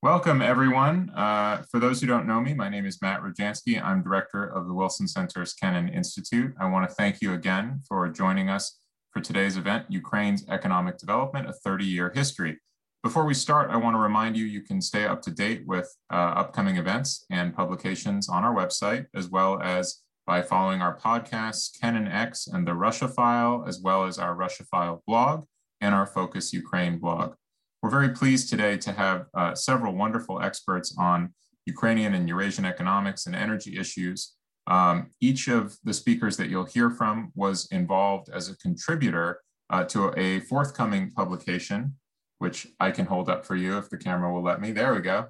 [0.00, 1.10] Welcome, everyone.
[1.10, 3.82] Uh, for those who don't know me, my name is Matt Rojansky.
[3.82, 6.54] I'm director of the Wilson Center's Kennan Institute.
[6.60, 8.78] I want to thank you again for joining us
[9.10, 12.60] for today's event, Ukraine's Economic Development, a 30-year history.
[13.02, 15.92] Before we start, I want to remind you you can stay up to date with
[16.12, 21.76] uh, upcoming events and publications on our website, as well as by following our podcasts,
[21.80, 25.46] Kennan X and the Russia File, as well as our Russia File blog
[25.80, 27.34] and our Focus Ukraine blog.
[27.82, 31.32] We're very pleased today to have uh, several wonderful experts on
[31.64, 34.34] Ukrainian and Eurasian economics and energy issues.
[34.66, 39.84] Um, each of the speakers that you'll hear from was involved as a contributor uh,
[39.84, 41.94] to a forthcoming publication,
[42.38, 44.72] which I can hold up for you if the camera will let me.
[44.72, 45.28] There we go.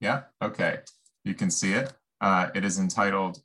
[0.00, 0.78] Yeah, okay.
[1.24, 1.92] You can see it.
[2.20, 3.42] Uh, it is entitled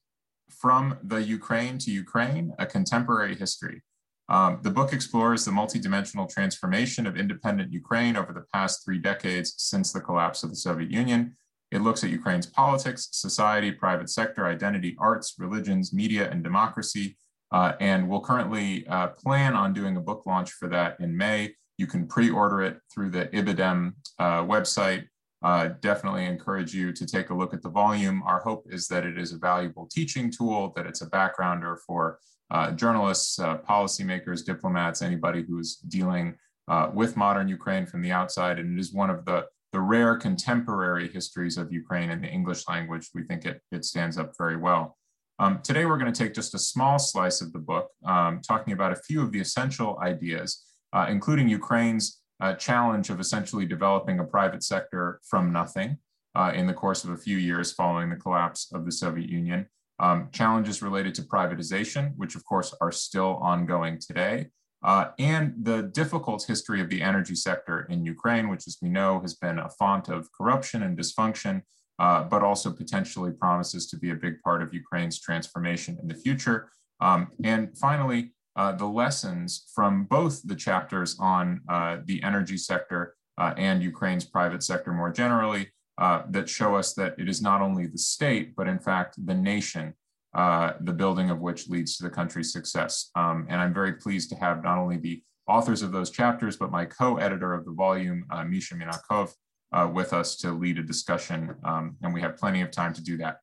[0.50, 3.82] From the Ukraine to Ukraine, A Contemporary History.
[4.28, 9.54] Um, the book explores the multidimensional transformation of independent Ukraine over the past three decades
[9.58, 11.36] since the collapse of the Soviet Union.
[11.72, 17.18] It looks at Ukraine's politics, society, private sector, identity, arts, religions, media, and democracy.
[17.52, 21.54] Uh, and we'll currently uh, plan on doing a book launch for that in May.
[21.78, 25.06] You can pre-order it through the IBIDEM uh, website.
[25.44, 28.24] Uh, definitely encourage you to take a look at the volume.
[28.26, 32.20] Our hope is that it is a valuable teaching tool, that it's a backgrounder for
[32.52, 36.36] uh, journalists, uh, policymakers, diplomats, anybody who's dealing
[36.68, 38.60] uh, with modern Ukraine from the outside.
[38.60, 42.68] And it is one of the, the rare contemporary histories of Ukraine in the English
[42.68, 43.10] language.
[43.14, 44.98] We think it, it stands up very well.
[45.38, 48.74] Um, today, we're going to take just a small slice of the book, um, talking
[48.74, 54.20] about a few of the essential ideas, uh, including Ukraine's uh, challenge of essentially developing
[54.20, 55.98] a private sector from nothing
[56.36, 59.68] uh, in the course of a few years following the collapse of the Soviet Union,
[60.00, 64.48] um, challenges related to privatization, which of course are still ongoing today,
[64.84, 69.20] uh, and the difficult history of the energy sector in Ukraine, which as we know
[69.20, 71.62] has been a font of corruption and dysfunction,
[71.98, 76.16] uh, but also potentially promises to be a big part of Ukraine's transformation in the
[76.16, 76.70] future.
[77.00, 83.16] Um, and finally, uh, the lessons from both the chapters on uh, the energy sector
[83.38, 87.62] uh, and Ukraine's private sector more generally, uh, that show us that it is not
[87.62, 89.94] only the state, but in fact the nation,
[90.34, 93.12] uh, the building of which leads to the country's success.
[93.16, 96.72] Um, and I'm very pleased to have not only the authors of those chapters, but
[96.72, 99.32] my co-editor of the volume, uh, Misha Minakov,
[99.72, 101.56] uh, with us to lead a discussion.
[101.64, 103.38] Um, and we have plenty of time to do that.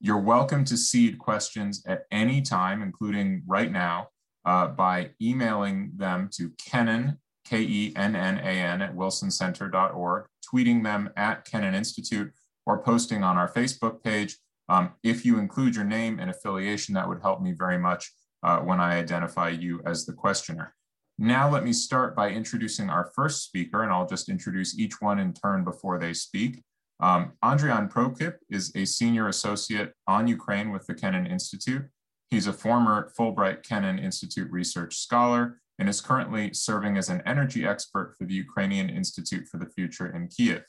[0.00, 4.08] You're welcome to seed questions at any time, including right now,
[4.44, 7.18] uh, by emailing them to Kennan,
[7.48, 12.32] K-E-N-N-A-N at wilsoncenter.org tweeting them at Kennan Institute,
[12.64, 14.36] or posting on our Facebook page.
[14.68, 18.12] Um, if you include your name and affiliation, that would help me very much
[18.42, 20.74] uh, when I identify you as the questioner.
[21.18, 25.18] Now let me start by introducing our first speaker, and I'll just introduce each one
[25.18, 26.62] in turn before they speak.
[27.00, 31.86] Um, Andrian Prokip is a senior associate on Ukraine with the Kennan Institute.
[32.28, 37.66] He's a former Fulbright Kennan Institute research scholar and is currently serving as an energy
[37.66, 40.62] expert for the Ukrainian Institute for the Future in Kiev.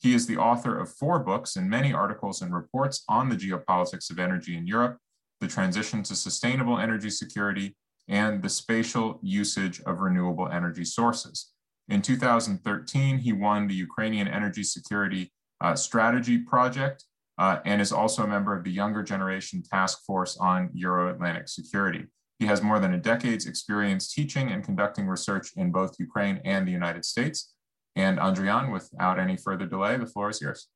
[0.00, 4.10] He is the author of four books and many articles and reports on the geopolitics
[4.10, 4.98] of energy in Europe,
[5.40, 7.76] the transition to sustainable energy security,
[8.08, 11.52] and the spatial usage of renewable energy sources.
[11.88, 17.04] In 2013, he won the Ukrainian Energy Security uh, Strategy Project
[17.38, 21.48] uh, and is also a member of the Younger Generation Task Force on Euro Atlantic
[21.48, 22.06] Security.
[22.38, 26.66] He has more than a decade's experience teaching and conducting research in both Ukraine and
[26.66, 27.54] the United States.
[27.96, 30.68] And Andrian, without any further delay, the floor is yours.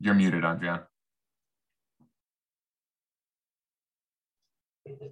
[0.00, 0.82] You're muted, Andrian.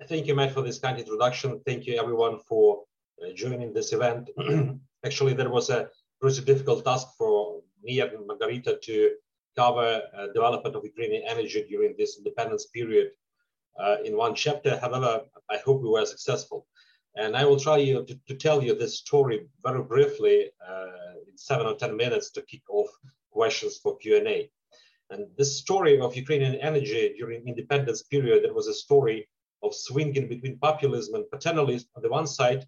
[0.09, 1.61] Thank you, Matt, for this kind introduction.
[1.65, 2.85] Thank you, everyone, for
[3.23, 4.31] uh, joining this event.
[5.05, 5.89] Actually, there was a
[6.21, 9.11] pretty difficult task for me and Margarita to
[9.57, 13.09] cover uh, development of Ukrainian energy during this independence period
[14.05, 14.79] in one chapter.
[14.79, 16.67] However, I hope we were successful.
[17.17, 21.67] And I will try to, to tell you this story very briefly uh, in seven
[21.67, 22.89] or 10 minutes to kick off
[23.31, 24.51] questions for Q&A.
[25.11, 29.27] And this story of Ukrainian energy during independence period, it was a story
[29.63, 32.67] of swinging between populism and paternalism on the one side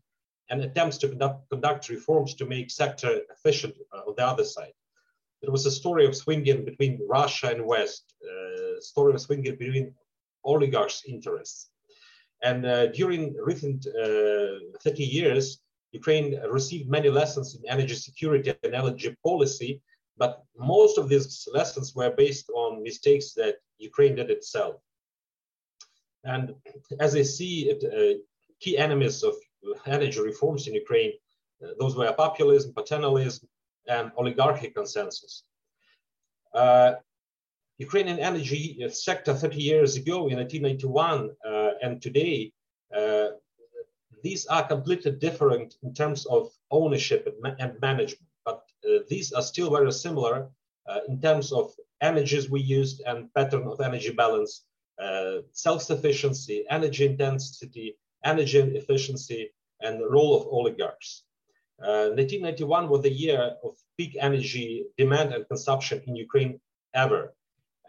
[0.48, 4.72] and attempts to conduct, conduct reforms to make sector efficient uh, on the other side.
[5.42, 9.94] It was a story of swinging between Russia and West, uh, story of swinging between
[10.44, 11.70] oligarchs' interests.
[12.42, 15.60] And uh, during recent uh, 30 years,
[15.92, 19.82] Ukraine received many lessons in energy security and energy policy,
[20.16, 24.76] but most of these lessons were based on mistakes that Ukraine did itself.
[26.24, 26.54] And
[27.00, 28.18] as I see it, uh,
[28.60, 29.34] key enemies of
[29.86, 31.12] energy reforms in Ukraine,
[31.62, 33.48] uh, those were populism, paternalism,
[33.88, 35.44] and oligarchy consensus.
[36.54, 36.94] Uh,
[37.80, 42.52] Ukrainian energy sector 30 years ago in 1991 uh, and today,
[42.94, 43.28] uh,
[44.22, 49.32] these are completely different in terms of ownership and, ma and management, but uh, these
[49.32, 50.50] are still very similar
[50.90, 51.72] uh, in terms of
[52.02, 54.52] energies we used and pattern of energy balance,
[55.02, 57.96] uh, self-sufficiency, energy intensity,
[58.32, 59.40] energy efficiency,
[59.80, 61.24] and the role of oligarchs.
[61.78, 66.60] 1991 was the year of peak energy demand and consumption in Ukraine
[66.92, 67.32] ever.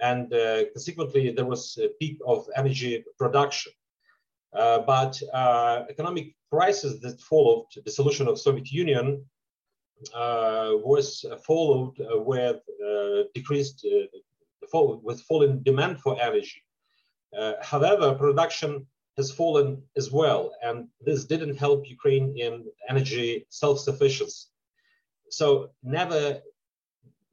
[0.01, 3.71] And uh, consequently, there was a peak of energy production.
[4.53, 9.23] Uh, but uh, economic crisis that followed the dissolution of Soviet Union
[10.13, 11.95] uh, was followed
[12.25, 12.59] with
[13.33, 13.85] decreased
[14.73, 16.63] with falling demand for energy.
[17.61, 18.85] however, production
[19.17, 24.47] has fallen as well, and this didn't help Ukraine in energy self-sufficiency.
[25.29, 26.41] So never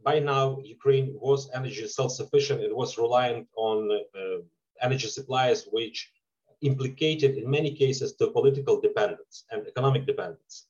[0.03, 2.61] by now Ukraine was energy self-sufficient.
[2.61, 4.39] It was reliant on uh,
[4.81, 6.11] energy supplies, which
[6.63, 10.69] implicated in many cases the political dependence and economic dependence.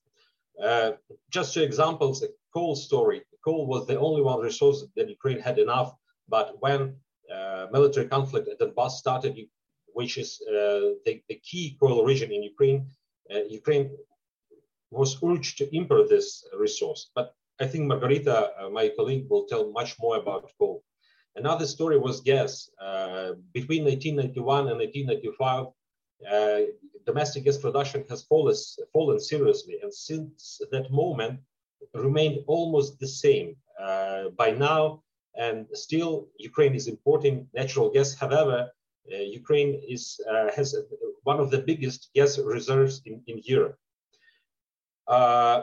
[0.62, 0.92] Uh,
[1.30, 3.22] just two examples, a coal story.
[3.44, 5.94] Coal was the only one resource that Ukraine had enough,
[6.28, 6.96] but when
[7.32, 9.38] uh, military conflict at Donbass started,
[9.92, 12.90] which is uh, the, the, key coal region in Ukraine,
[13.32, 13.90] uh, Ukraine
[14.90, 17.10] was urged to import this resource.
[17.14, 20.84] But I think Margarita, uh, my colleague, will tell much more about coal.
[21.36, 22.70] Another story was gas.
[22.80, 25.66] Uh, between 1991 and 1995,
[26.30, 26.60] uh,
[27.04, 28.54] domestic gas production has fallen,
[28.92, 31.40] fallen seriously, and since that moment
[31.94, 33.56] remained almost the same.
[33.80, 35.00] Uh, by now,
[35.36, 38.12] and still Ukraine is importing natural gas.
[38.14, 38.68] However,
[39.12, 40.74] uh, Ukraine is uh, has
[41.22, 43.78] one of the biggest gas reserves in, in Europe.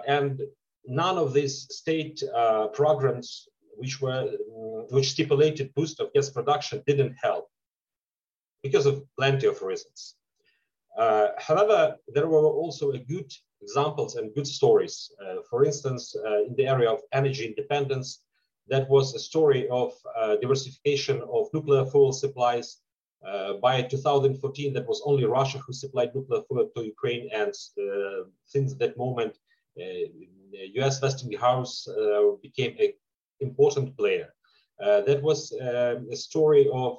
[0.07, 0.41] And
[0.87, 3.47] none of these state uh, programs
[3.77, 4.31] which were
[4.89, 7.49] which stipulated boost of gas production didn't help
[8.63, 10.15] because of plenty of reasons.
[10.97, 15.11] Uh, however, there were also good examples and good stories.
[15.21, 18.21] Uh, for instance, uh, in the area of energy independence,
[18.67, 22.77] that was a story of uh, diversification of nuclear fuel supplies.
[23.25, 28.23] Uh, by 2014, that was only Russia who supplied nuclear fuel to Ukraine, and uh,
[28.45, 29.37] since that moment,
[30.75, 31.01] U.S.
[31.01, 31.87] Westinghouse
[32.41, 32.93] became an
[33.39, 34.29] important player.
[34.79, 36.97] that was um, a story of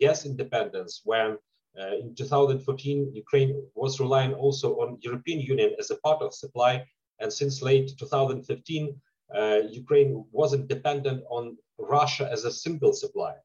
[0.00, 1.38] gas independence when
[1.78, 6.84] uh, in 2014, Ukraine was relying also on European Union as a part of supply.
[7.20, 9.00] And since late 2015,
[9.34, 13.40] uh, Ukraine wasn't dependent on Russia as a single supplier.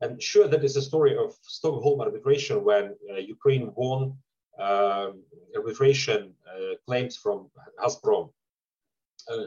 [0.00, 4.16] And sure, that is a story of Stockholm arbitration when uh, Ukraine won
[4.58, 5.10] uh,
[5.56, 7.50] arbitration uh, claims from
[7.80, 8.30] Gazprom.
[9.30, 9.46] Uh,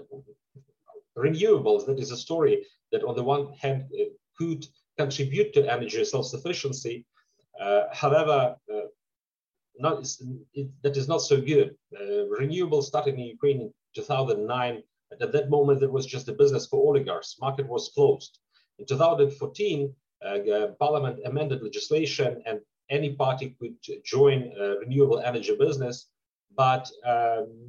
[1.18, 3.86] renewables, that is a story that on the one hand
[4.38, 4.66] could
[4.98, 7.06] contribute to energy self-sufficiency,
[7.60, 8.88] uh, however, uh,
[9.78, 10.08] not,
[10.54, 11.76] it, that is not so good.
[11.96, 14.84] Uh, renewables started in Ukraine in 2009.
[15.20, 17.38] At that moment, there was just a business for oligarchs.
[17.42, 18.40] Market was closed.
[18.80, 19.94] In 2014,
[20.80, 26.08] Parliament amended legislation and any party could join renewable energy business.
[26.56, 26.90] But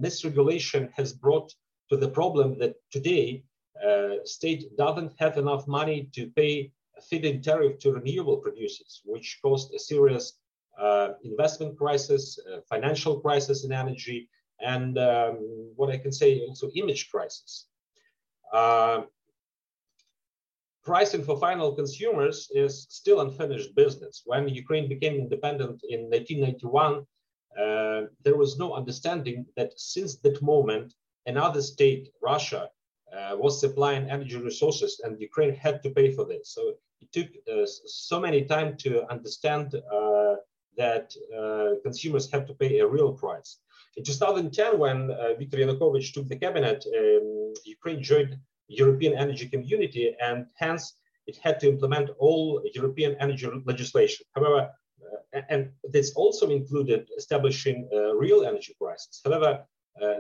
[0.00, 1.53] misregulation has brought
[1.93, 3.44] to the problem that today
[3.87, 9.39] uh, state doesn't have enough money to pay a feed-in tariff to renewable producers, which
[9.43, 10.39] caused a serious
[10.81, 14.31] uh, investment crisis, uh, financial crisis in energy,
[14.61, 15.34] and um,
[15.77, 17.67] what I can say also image crisis.
[18.55, 19.03] Uh,
[20.82, 24.22] pricing for final consumers is still unfinished business.
[24.25, 27.05] When Ukraine became independent in 1991,
[27.63, 30.94] uh, there was no understanding that since that moment,
[31.26, 32.69] another state, Russia,
[33.12, 36.50] uh, was supplying energy resources and Ukraine had to pay for this.
[36.55, 40.36] So it took uh, so many time to understand uh,
[40.76, 43.58] that uh, consumers have to pay a real price.
[43.96, 48.38] In 2010, when uh, Viktor Yanukovych took the cabinet, um, Ukraine joined
[48.69, 50.94] European Energy Community and hence
[51.26, 54.24] it had to implement all European energy legislation.
[54.34, 54.70] However,
[55.34, 59.20] uh, and this also included establishing real energy prices.
[59.24, 59.64] However,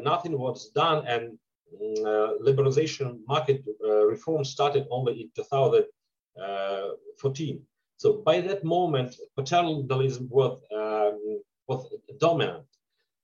[0.02, 1.38] nothing was done and
[1.80, 7.66] Mm, uh, liberalization market uh, reform started only in 2014.
[7.96, 11.86] So by that moment, paternalism was, um, was
[12.18, 12.64] dominant.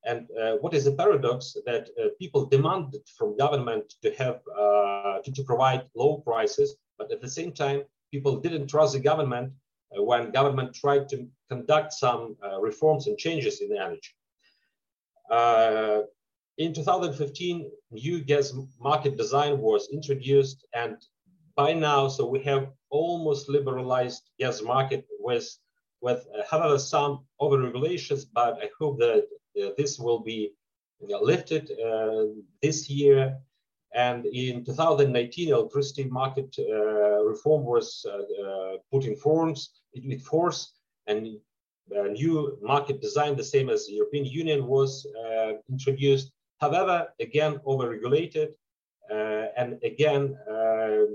[0.05, 5.19] And uh, what is a paradox that uh, people demanded from government to have uh,
[5.25, 9.53] to, to, provide low prices, but at the same time, people didn't trust the government
[9.95, 14.15] uh, when government tried to conduct some reforms and changes in energy
[16.59, 20.97] in 2015, new gas market design was introduced, and
[21.55, 25.49] by now, so we have almost liberalized gas market with,
[26.01, 29.29] with uh, however, some over regulations, but I hope that
[29.61, 30.53] uh, this will be
[31.01, 32.25] you know, lifted uh,
[32.61, 33.39] this year.
[33.95, 40.73] And in 2019, electricity market uh, reform was uh, uh, put in forms, in force,
[41.07, 41.39] and
[41.91, 45.07] new market design, the same as the European Union, was
[45.71, 48.49] introduced However, again, overregulated,
[49.11, 51.07] uh, and again, uh,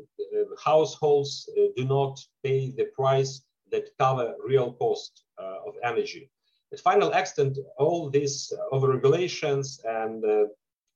[0.64, 6.30] households uh, do not pay the price that cover real cost of energy.
[6.72, 10.24] At final extent, all these overregulations and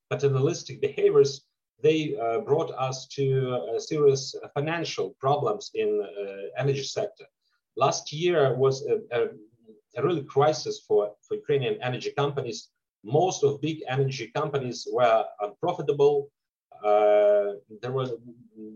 [0.10, 1.48] paternalistic behaviors
[1.82, 7.26] they uh, brought us to uh, serious financial problems in uh, energy sector.
[7.76, 9.28] Last year was a, a,
[9.98, 12.70] a real crisis for, for Ukrainian energy companies
[13.08, 16.30] most of big energy companies were unprofitable.
[16.84, 18.12] Uh, there was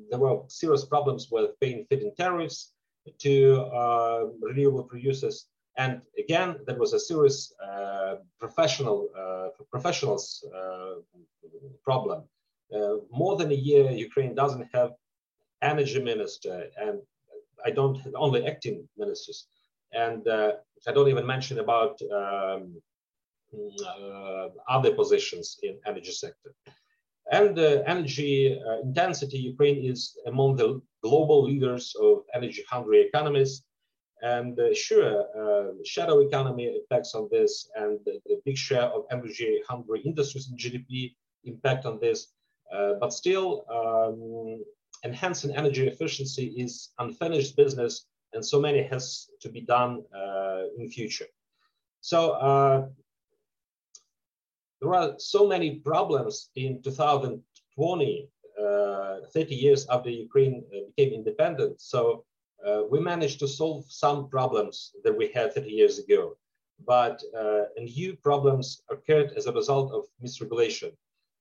[0.10, 2.74] there were serious problems with paying feed-in tariffs
[3.20, 5.48] to uh, renewable producers,
[5.78, 10.96] and again there was a serious uh, professional uh, professionals uh,
[11.84, 12.24] problem.
[12.74, 14.92] Uh, more than a year, Ukraine doesn't have
[15.62, 17.00] energy minister, and
[17.66, 19.48] I don't only acting ministers,
[19.92, 20.22] and
[20.88, 22.02] I don't even mention about.
[22.20, 22.82] Um,
[24.67, 26.53] other positions in energy sector.
[27.31, 33.63] And uh, energy uh, intensity, Ukraine is among the global leaders of energy hungry economies.
[34.22, 39.62] And uh, sure, uh, shadow economy effects on this and the, big share of energy
[39.67, 41.13] hungry industries in GDP
[41.46, 42.27] impact on this.
[42.74, 44.63] Uh, but still, um,
[45.05, 50.03] enhancing energy efficiency is unfinished business and so many has to be done
[50.77, 51.25] in future.
[52.01, 52.91] So
[54.82, 61.80] there are so many problems in 2020, uh, 30 years after Ukraine uh, became independent.
[61.80, 62.26] So
[62.66, 66.36] uh, we managed to solve some problems that we had 30 years ago,
[66.86, 70.92] but uh, new problems occurred as a result of misregulation.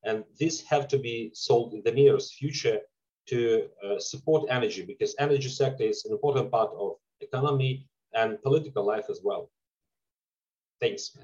[0.04, 2.80] And these have to be solved in the nearest future
[3.28, 8.84] to uh, support energy because energy sector is an important part of economy and political
[8.84, 9.50] life as well.
[10.80, 11.16] Thanks.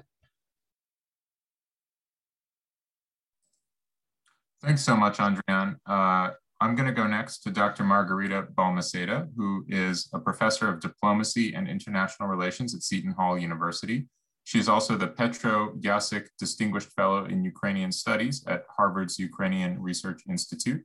[4.63, 5.75] Thanks so much, Andrian.
[5.85, 7.83] Uh, I'm going to go next to Dr.
[7.83, 14.07] Margarita Balmaceda, who is a professor of diplomacy and international relations at Seton Hall University.
[14.45, 20.83] She's also the Petro Jacyk Distinguished Fellow in Ukrainian Studies at Harvard's Ukrainian Research Institute.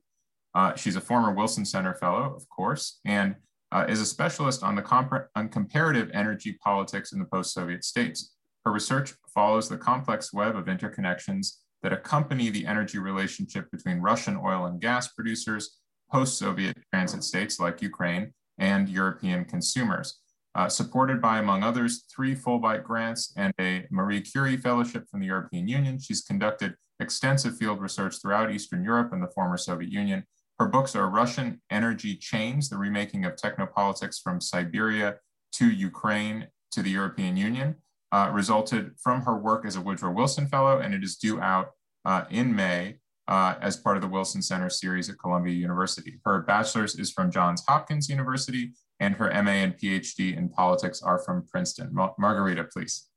[0.54, 3.36] Uh, she's a former Wilson Center Fellow, of course, and
[3.70, 8.34] uh, is a specialist on the on comparative energy politics in the post-Soviet states.
[8.66, 14.36] Her research follows the complex web of interconnections that accompany the energy relationship between Russian
[14.36, 15.78] oil and gas producers,
[16.10, 20.20] post Soviet transit states like Ukraine, and European consumers.
[20.54, 25.26] Uh, supported by, among others, three Fulbright grants and a Marie Curie Fellowship from the
[25.26, 30.24] European Union, she's conducted extensive field research throughout Eastern Europe and the former Soviet Union.
[30.58, 35.16] Her books are Russian Energy Chains, the remaking of technopolitics from Siberia
[35.54, 37.76] to Ukraine to the European Union,
[38.12, 41.70] uh, resulted from her work as a Woodrow Wilson Fellow, and it is due out
[42.04, 46.20] uh, in May uh, as part of the Wilson Center series at Columbia University.
[46.24, 51.18] Her bachelor's is from Johns Hopkins University, and her MA and PhD in politics are
[51.20, 51.88] from Princeton.
[51.92, 53.08] Mar Margarita, please.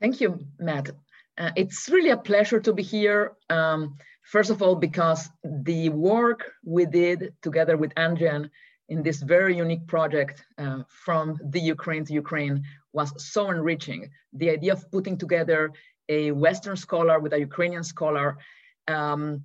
[0.00, 0.90] Thank you, Matt.
[1.36, 3.32] Uh, it's really a pleasure to be here.
[3.50, 8.48] Um, first of all, because the work we did together with Andrian
[8.88, 12.62] in this very unique project uh, from the Ukraine to Ukraine
[12.92, 14.10] was so enriching.
[14.34, 15.72] The idea of putting together
[16.08, 18.36] a Western scholar with a Ukrainian scholar
[18.88, 19.44] um,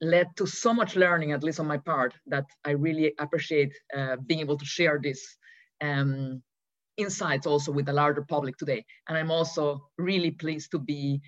[0.00, 4.16] led to so much learning, at least on my part, that I really appreciate uh,
[4.26, 5.36] being able to share this
[5.80, 6.42] um,
[6.96, 8.84] insights also with the larger public today.
[9.08, 11.20] And I'm also really pleased to be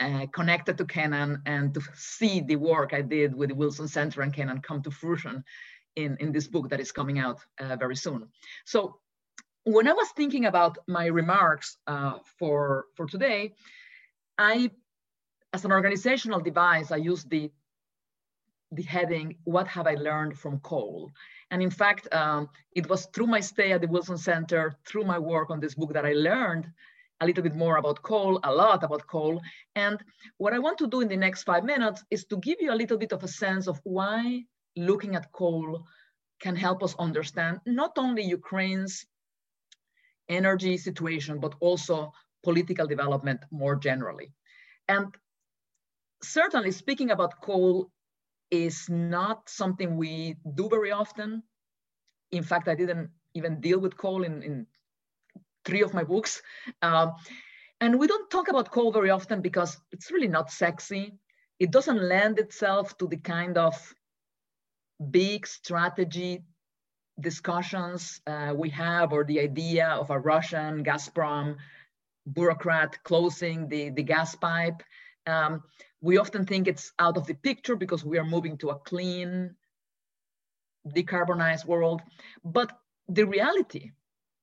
[0.00, 4.22] uh, connected to Kennan and to see the work I did with the Wilson Center
[4.22, 5.44] and Kennan come to fruition
[6.04, 8.28] in, in this book that is coming out uh, very soon.
[8.64, 8.98] So
[9.64, 13.52] when I was thinking about my remarks uh, for, for today,
[14.38, 14.70] I,
[15.52, 17.50] as an organizational device, I used the,
[18.72, 21.10] the heading, what have I learned from coal?
[21.50, 25.18] And in fact, um, it was through my stay at the Wilson Center, through my
[25.18, 26.66] work on this book that I learned
[27.20, 29.40] a little bit more about coal, a lot about coal.
[29.74, 30.02] And
[30.38, 32.80] what I want to do in the next five minutes is to give you a
[32.80, 34.44] little bit of a sense of why
[34.86, 35.86] looking at coal
[36.40, 39.06] can help us understand not only Ukraine's
[40.28, 44.32] energy situation, but also political development more generally.
[44.88, 45.14] And
[46.22, 47.90] certainly speaking about coal
[48.50, 51.42] is not something we do very often.
[52.32, 54.66] In fact, I didn't even deal with coal in, in
[55.64, 56.42] three of my books.
[56.82, 57.12] Um,
[57.80, 61.14] and we don't talk about coal very often because it's really not sexy.
[61.58, 63.74] It doesn't lend itself to the kind of
[65.10, 66.44] big strategy
[67.20, 71.56] discussions uh, we have or the idea of a Russian Gazprom
[72.32, 74.82] bureaucrat closing the, the gas pipe.
[75.26, 75.62] Um,
[76.00, 79.54] we often think it's out of the picture because we are moving to a clean,
[80.88, 82.00] decarbonized world.
[82.44, 82.72] But
[83.08, 83.90] the reality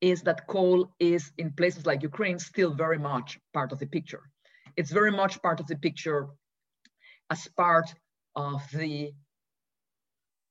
[0.02, 4.22] is that coal is in places like Ukraine still very much part of the picture.
[4.76, 6.28] It's very much part of the picture
[7.32, 7.94] as part
[8.36, 9.14] of the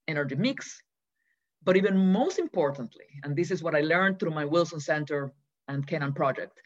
[0.09, 0.83] energy mix.
[1.63, 5.33] But even most importantly, and this is what I learned through my Wilson Center
[5.69, 6.61] and Kennan project,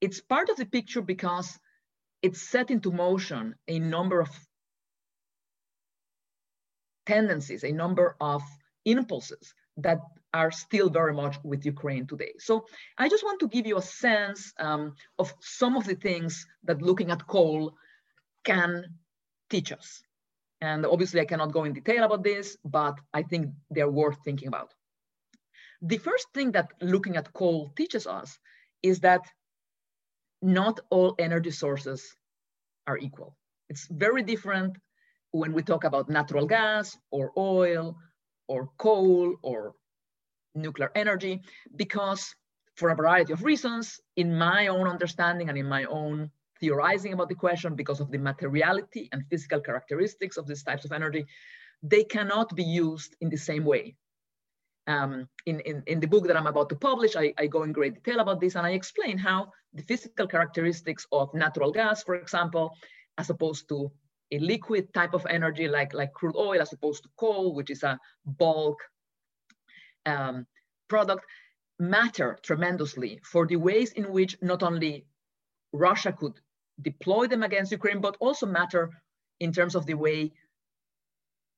[0.00, 1.58] it's part of the picture because
[2.22, 4.30] it's set into motion a number of
[7.06, 8.42] tendencies, a number of
[8.84, 9.98] impulses that
[10.34, 12.32] are still very much with Ukraine today.
[12.38, 12.66] So
[12.98, 16.82] I just want to give you a sense um, of some of the things that
[16.82, 17.74] looking at coal
[18.44, 18.84] can
[19.48, 20.02] teach us.
[20.60, 24.48] And obviously I cannot go in detail about this, but I think they're worth thinking
[24.48, 24.74] about.
[25.82, 28.38] The first thing that looking at coal teaches us
[28.82, 29.22] is that
[30.42, 32.16] not all energy sources
[32.86, 33.36] are equal.
[33.68, 34.76] It's very different
[35.30, 37.96] when we talk about natural gas or oil
[38.48, 39.74] or coal or
[40.54, 41.42] nuclear energy,
[41.76, 42.34] because
[42.76, 47.28] for a variety of reasons, in my own understanding and in my own theorizing about
[47.28, 51.26] the question, because of the materiality and physical characteristics of these types of energy,
[51.82, 53.96] they cannot be used in the same way.
[54.86, 57.72] Um, in, in, in, the book that I'm about to publish, I, I go in
[57.72, 62.14] great detail about this and I explain how the physical characteristics of natural gas, for
[62.14, 62.72] example,
[63.18, 63.92] as opposed to
[64.32, 67.82] a liquid type of energy like, like crude oil, as opposed to coal, which is
[67.82, 68.78] a bulk
[70.06, 70.46] um,
[70.88, 71.24] product,
[71.78, 75.06] matter tremendously for the ways in which not only
[75.72, 76.40] Russia could
[76.80, 78.90] deploy them against Ukraine, but also matter
[79.40, 80.32] in terms of the way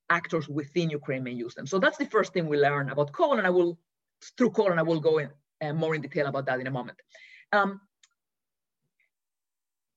[0.09, 1.67] actors within Ukraine may use them.
[1.67, 3.79] So that's the first thing we learn about coal, and I will,
[4.37, 5.31] through coal, and I will go in
[5.63, 6.99] uh, more in detail about that in a moment.
[7.53, 7.81] Um,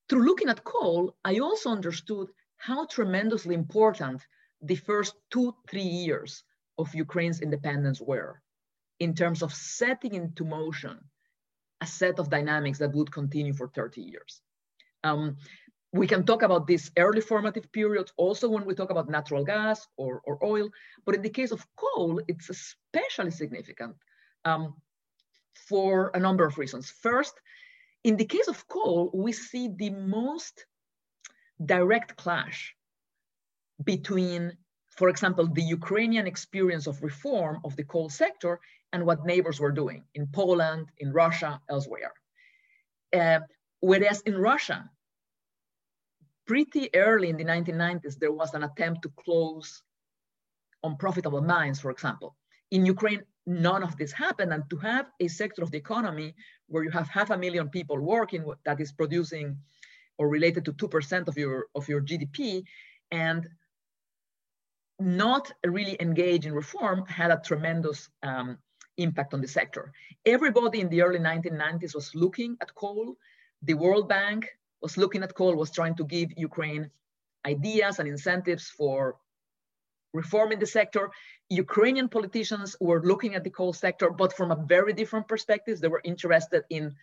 [0.08, 4.22] through looking at coal, I also understood how tremendously important
[4.62, 6.44] the first two, three years
[6.78, 8.40] of Ukraine's independence were
[9.00, 10.98] in terms of setting into motion
[11.80, 14.40] a set of dynamics that would continue for 30 years.
[15.04, 15.36] Um,
[15.92, 19.86] we can talk about these early formative periods also when we talk about natural gas
[19.96, 20.68] or, or oil,
[21.06, 23.94] but in the case of coal, it's especially significant
[24.44, 24.74] um,
[25.68, 26.90] for a number of reasons.
[26.90, 27.34] First,
[28.02, 30.66] in the case of coal, we see the most
[31.64, 32.74] direct clash
[33.84, 34.52] between,
[34.98, 38.58] for example, the Ukrainian experience of reform of the coal sector
[38.92, 42.12] and what neighbors were doing in Poland, in Russia, elsewhere.
[43.16, 43.40] Uh,
[43.84, 44.90] whereas in Russia,
[46.46, 49.82] pretty early in the 1990s, there was an attempt to close
[50.82, 52.36] unprofitable mines, for example.
[52.70, 54.52] In Ukraine, none of this happened.
[54.52, 56.34] And to have a sector of the economy
[56.68, 59.58] where you have half a million people working that is producing
[60.18, 62.64] or related to 2% of your, of your GDP
[63.10, 63.46] and
[64.98, 68.58] not really engage in reform had a tremendous um,
[68.96, 69.92] impact on the sector.
[70.24, 73.16] Everybody in the early 1990s was looking at coal.
[73.64, 74.48] The World Bank
[74.82, 76.90] was looking at coal, was trying to give Ukraine
[77.46, 79.16] ideas and incentives for
[80.12, 81.10] reforming the sector.
[81.48, 85.80] Ukrainian politicians were looking at the coal sector, but from a very different perspective.
[85.80, 86.94] They were interested in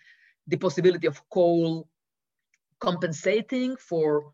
[0.47, 1.87] the possibility of coal
[2.79, 4.33] compensating for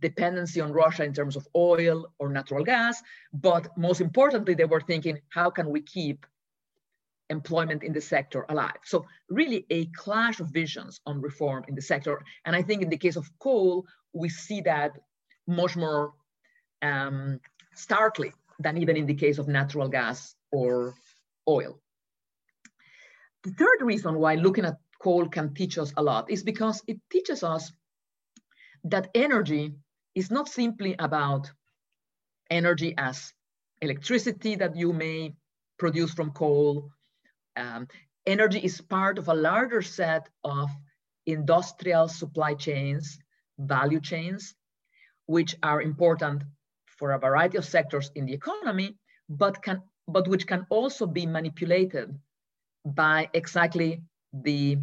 [0.00, 3.02] dependency on Russia in terms of oil or natural gas.
[3.32, 6.26] But most importantly, they were thinking, how can we keep
[7.30, 8.80] employment in the sector alive?
[8.84, 12.22] So really a clash of visions on reform in the sector.
[12.44, 14.98] And I think in the case of coal, we see that
[15.46, 16.12] much more
[16.82, 17.40] um,
[17.74, 20.94] starkly than even in the case of natural gas or
[21.48, 21.80] oil.
[23.44, 26.98] The third reason why looking at coal can teach us a lot is because it
[27.10, 27.72] teaches us
[28.84, 29.74] that energy
[30.14, 31.50] is not simply about
[32.50, 33.32] energy as
[33.82, 35.34] electricity that you may
[35.78, 36.90] produce from coal.
[37.56, 37.88] Um,
[38.26, 40.70] energy is part of a larger set of
[41.26, 43.18] industrial supply chains,
[43.58, 44.54] value chains,
[45.26, 46.44] which are important
[46.86, 48.96] for a variety of sectors in the economy,
[49.28, 52.16] but, can, but which can also be manipulated
[52.84, 54.78] by exactly the,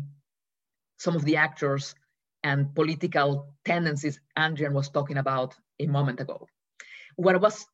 [0.98, 1.96] some of the actors
[2.44, 6.48] and political tendencies Andrian was talking about a moment ago.
[7.16, 7.66] What was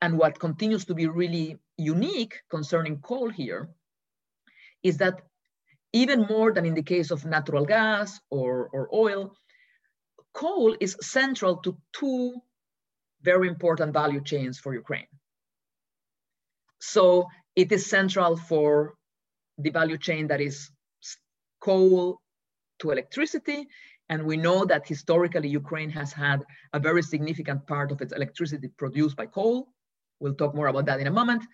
[0.00, 3.68] and what continues to be really unique concerning coal here
[4.82, 5.22] is that
[5.92, 9.34] even more than in the case of natural gas or, or oil,
[10.34, 12.34] coal is central to two
[13.22, 15.06] very important value chains for Ukraine.
[16.80, 18.94] So it is central for
[19.56, 20.70] the value chain that is
[21.60, 22.20] coal
[22.78, 23.66] to electricity.
[24.08, 28.68] And we know that historically Ukraine has had a very significant part of its electricity
[28.68, 29.68] produced by coal.
[30.20, 31.44] We'll talk more about that in a moment.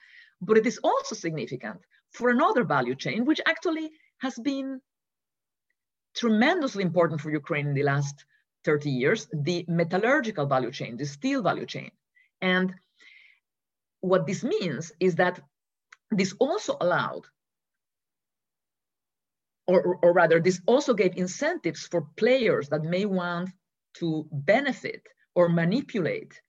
[0.40, 1.80] But it is also significant
[2.14, 4.81] for another value chain, which actually has been
[6.14, 8.24] tremendously important for Ukraine in the last
[8.64, 11.90] 30 years, the metallurgical value chain, the steel value chain.
[12.40, 12.72] And
[14.00, 15.40] what this means is that
[16.11, 17.27] this also allowed,
[19.66, 23.50] or, or rather, this also gave incentives for players that may want
[23.94, 25.03] to benefit
[25.35, 26.40] or manipulate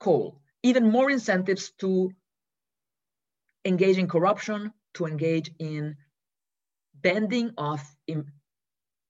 [0.00, 2.12] coal, even more incentives to
[3.64, 5.96] engage in corruption, to engage in
[7.02, 8.24] bending of in,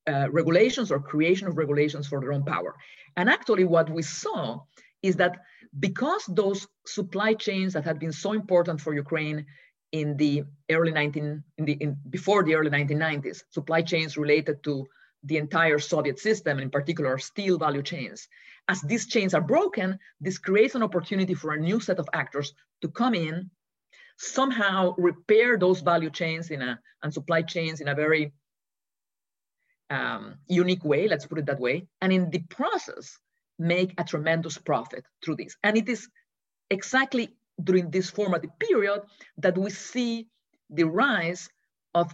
[0.07, 2.75] uh, regulations or creation of regulations for their own power.
[3.17, 4.61] And actually what we saw
[5.01, 5.41] is that
[5.79, 9.45] because those supply chains that had been so important for Ukraine
[9.91, 14.85] in the early 19, in the, in, before the early 1990s, supply chains related to
[15.23, 18.27] the entire Soviet system, in particular steel value chains.
[18.67, 22.53] As these chains are broken, this creates an opportunity for a new set of actors
[22.81, 23.49] to come in,
[24.17, 28.33] somehow repair those value chains in a, and supply chains in a very
[29.89, 33.17] um, unique way, let's put it that way, and in the process,
[33.59, 35.55] make a tremendous profit through this.
[35.63, 36.09] And it is
[36.69, 39.01] exactly during this formative period
[39.37, 40.27] that we see
[40.69, 41.49] the rise
[41.93, 42.13] of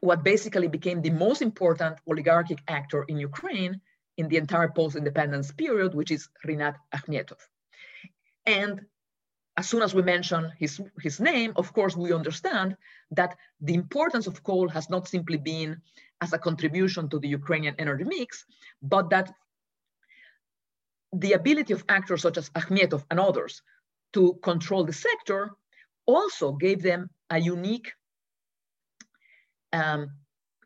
[0.00, 3.80] what basically became the most important oligarchic actor in Ukraine
[4.18, 7.40] in the entire post-independence period, which is Rinat Akhmetov.
[8.46, 8.82] And
[9.56, 12.76] as soon as we mention his, his name, of course, we understand
[13.12, 15.80] that the importance of coal has not simply been
[16.20, 18.44] as a contribution to the Ukrainian energy mix,
[18.82, 19.32] but that
[21.12, 23.62] the ability of actors such as Akhmetov and others
[24.12, 25.52] to control the sector
[26.06, 27.92] also gave them a unique,
[29.72, 30.10] um,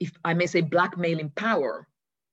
[0.00, 1.86] if I may say, blackmailing power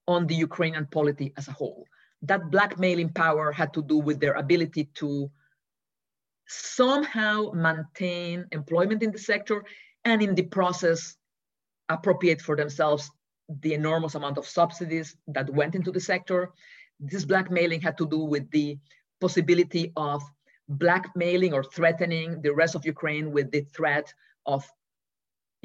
[0.08, 1.86] on the Ukrainian polity as a whole.
[2.22, 5.30] That blackmailing power had to do with their ability to
[6.48, 9.64] somehow maintain employment in the sector
[10.04, 11.16] and in the process
[11.90, 13.10] appropriate for themselves
[13.62, 16.52] the enormous amount of subsidies that went into the sector.
[17.00, 18.78] This blackmailing had to do with the
[19.22, 20.24] possibility of
[20.68, 24.12] blackmailing or threatening the rest of Ukraine with the threat
[24.46, 24.66] of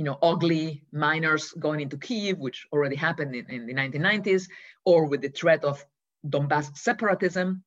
[0.00, 4.48] you know, ugly miners going into Kiev, which already happened in, in the 1990s,
[4.86, 5.84] or with the threat of
[6.26, 7.62] Donbass separatism.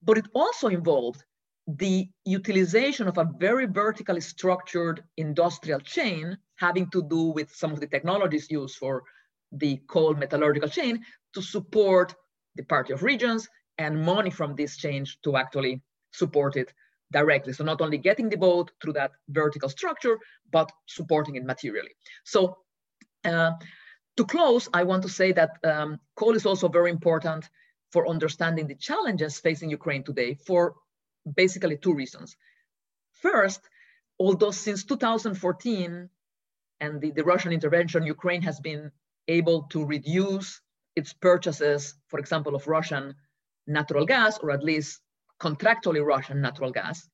[0.00, 1.24] But it also involved
[1.66, 7.80] the utilization of a very vertically structured industrial chain having to do with some of
[7.80, 9.02] the technologies used for
[9.52, 12.14] the coal metallurgical chain to support
[12.56, 13.48] the party of regions
[13.78, 15.80] and money from this change to actually
[16.12, 16.72] support it
[17.12, 17.52] directly.
[17.52, 20.18] So not only getting the vote through that vertical structure,
[20.50, 21.94] but supporting it materially.
[22.24, 22.58] So
[23.24, 23.52] uh,
[24.16, 27.48] to close, I want to say that um, coal is also very important
[27.92, 30.74] for understanding the challenges facing Ukraine today for
[31.34, 32.36] basically two reasons.
[33.12, 33.60] First,
[34.18, 36.08] although since 2014
[36.80, 38.90] and the, the Russian intervention, Ukraine has been
[39.28, 40.60] able to reduce
[40.96, 43.14] its purchases, for example, of Russian
[43.66, 45.00] natural gas, or at least
[45.40, 47.08] contractually Russian natural gas.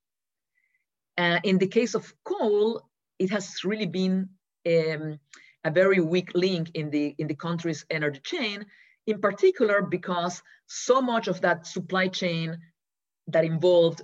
[1.16, 2.82] Uh, in the case of coal,
[3.18, 4.28] it has really been
[4.66, 5.18] um,
[5.64, 8.64] a very weak link in the, in the country's energy chain,
[9.06, 12.58] in particular because so much of that supply chain
[13.28, 14.02] that involved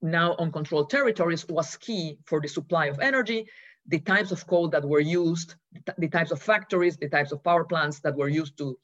[0.00, 3.46] now uncontrolled territories was key for the supply of energy.
[3.86, 5.54] The types of coal that were used,
[5.96, 8.78] the types of factories, the types of power plants that were used to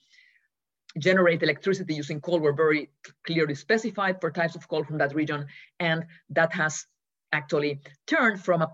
[0.99, 2.91] generate electricity using coal were very
[3.27, 5.47] clearly specified for types of coal from that region.
[5.81, 6.87] And that has
[7.33, 8.71] actually turned from a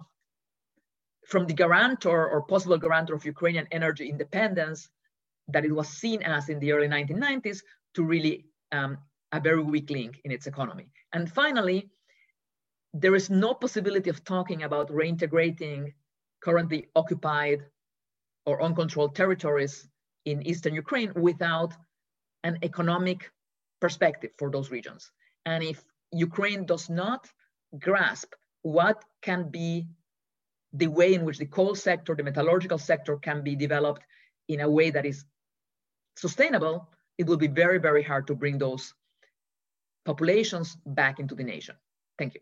[1.26, 4.88] from the guarantor or possible guarantor of Ukrainian energy independence
[5.46, 7.61] that it was seen as in the early 1990s
[7.94, 8.98] to really um,
[9.33, 10.87] a very weak link in its economy.
[11.12, 11.90] And finally,
[12.93, 15.93] there is no possibility of talking about reintegrating
[16.40, 17.64] currently occupied
[18.47, 19.88] or uncontrolled territories
[20.25, 21.75] in Eastern Ukraine without
[22.43, 23.31] an economic
[23.81, 25.11] perspective for those regions.
[25.47, 27.29] And if Ukraine does not
[27.79, 29.87] grasp what can be
[30.73, 34.03] the way in which the coal sector, the metallurgical sector can be developed
[34.49, 35.25] in a way that is
[36.16, 36.88] sustainable,
[37.19, 38.95] it will be very, very hard to bring those
[40.05, 41.75] populations back into the nation.
[42.19, 42.41] Thank you.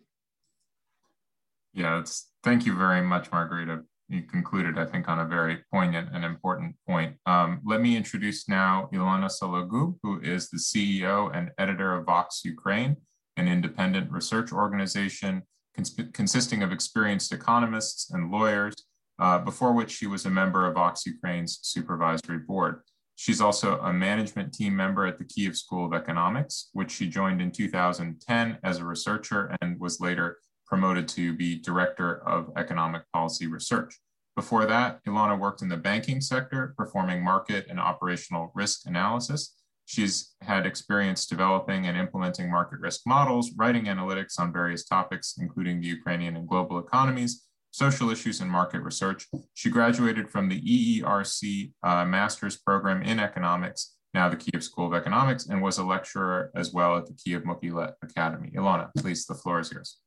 [1.75, 3.83] Yeah, it's thank you very much, Margarita.
[4.09, 7.17] You concluded, I think, on a very poignant and important point.
[7.27, 12.41] Um, let me introduce now Ilona Sologoub, who is the CEO and editor of Vox
[12.45, 12.97] Ukraine,
[13.37, 15.43] an independent research organization
[15.77, 18.75] cons consisting of experienced economists and lawyers,
[19.19, 22.81] uh, before which she was a member of Vox Ukraine's supervisory board.
[23.21, 27.43] She's also a management team member at the Kiev School of Economics, which she joined
[27.43, 33.49] in 2010 as a researcher and was later promoted to be Director of Economic Policy
[33.49, 33.99] Research.
[34.37, 39.57] Before that, Ilona worked in the banking sector, performing market and operational risk analysis.
[39.87, 45.81] She's had experience developing and implementing market risk models, writing analytics on various topics, including
[45.81, 49.27] the Ukrainian and global economies, social issues, and market research.
[49.55, 54.95] She graduated from the EERC uh, master's program in economics, now the Kiev School of
[54.95, 58.51] Economics, and was a lecturer as well at the Kiev Mohyla Academy.
[58.57, 59.99] Ilona, please, the floor is yours.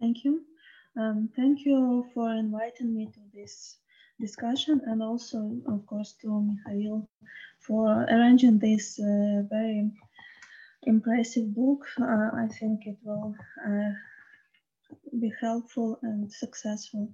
[0.00, 0.42] Thank you.
[0.98, 3.78] Um, thank you for inviting me to this
[4.20, 7.08] discussion and also, of course, to Mikhail
[7.60, 9.90] for arranging this uh, very
[10.82, 11.86] impressive book.
[12.00, 13.34] Uh, I think it will
[13.66, 13.92] uh,
[15.20, 17.12] be helpful and successful.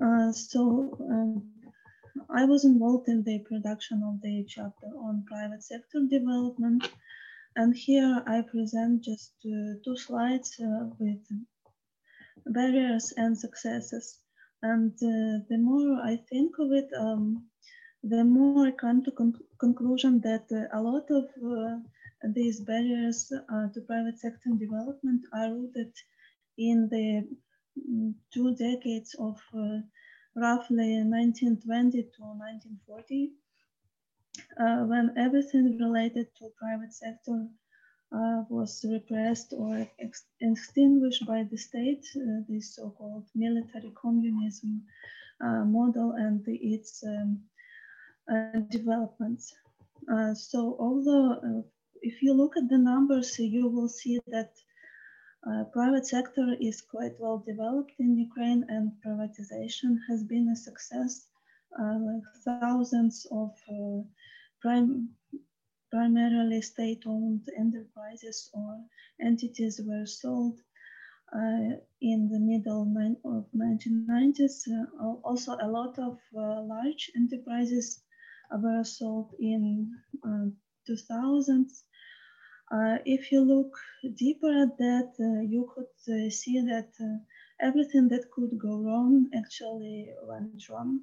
[0.00, 1.50] Uh, so um,
[2.30, 6.88] I was involved in the production of the chapter on private sector development
[7.56, 11.20] and here I present just uh, two slides uh, with
[12.46, 14.18] barriers and successes.
[14.62, 17.44] And uh, the more I think of it, um,
[18.02, 21.78] the more I come to con conclusion that uh, a lot of uh,
[22.34, 25.92] these barriers to private sector development are rooted
[26.70, 27.26] in the
[27.78, 29.40] mm, two decades of
[30.34, 33.32] roughly 1920 to 1940
[34.58, 37.46] uh, when everything related to private sector
[38.14, 44.82] uh, was repressed or ex extinguished by the state, uh, this so-called military communism
[45.40, 47.40] uh, model and its um,
[48.32, 49.54] uh, developments.
[50.12, 51.64] Uh, so although
[52.02, 54.52] if you look at the numbers, you will see that
[55.46, 61.26] uh, private sector is quite well developed in Ukraine and privatization has been a success.
[61.78, 64.02] Uh, like thousands of uh,
[64.60, 65.08] prime,
[65.90, 68.80] primarily state-owned enterprises or
[69.20, 70.58] entities were sold
[71.34, 72.84] uh, in the middle
[73.24, 74.56] of 1990s.
[74.68, 78.00] Uh, also, a lot of uh, large enterprises
[78.62, 79.88] were sold in
[80.88, 81.82] 2000s.
[82.72, 83.72] Uh, if you look
[84.16, 86.90] deeper at that, uh, you could uh, see that
[87.60, 91.00] everything that could go wrong actually went wrong.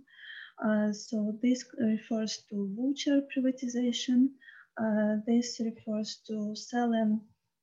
[0.64, 4.30] Uh, so this refers to voucher privatization.
[4.78, 7.22] Uh, this refers to selling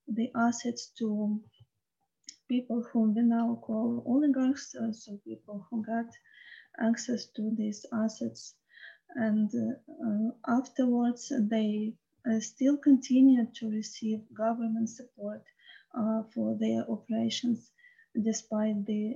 [0.08, 1.40] the assets to
[2.48, 6.06] people whom we now call oligarchs, uh, so people who got
[6.80, 8.54] access to these assets.
[9.16, 12.05] And uh, afterwards, they uh,
[12.40, 15.42] still continue to receive government support
[15.98, 17.70] uh, for their operations,
[18.20, 19.14] despite the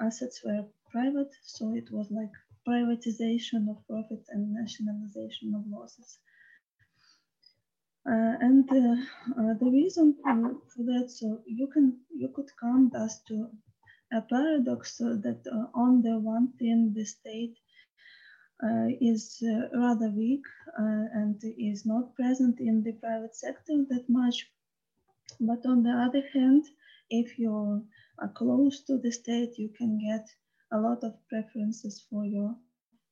[0.00, 1.32] assets were private.
[1.42, 2.30] So it was like
[2.66, 6.18] privatization of profits and nationalization of losses.
[8.06, 8.96] Uh, and uh,
[9.40, 13.48] uh, the reason for, for, that, so you can you could come thus to
[14.12, 17.56] a paradox so that uh, on the one thing the state
[18.64, 20.44] uh, is uh, rather weak
[20.76, 24.48] and is not present in the private sector that much,
[25.40, 26.64] but on the other hand,
[27.10, 27.86] if you
[28.18, 30.26] are close to the state, you can get
[30.72, 32.56] a lot of preferences for your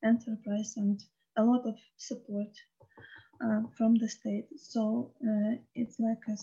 [0.02, 1.00] enterprise and
[1.36, 2.52] a lot of support
[3.44, 4.46] uh, from the state.
[4.56, 6.36] So uh, it's like a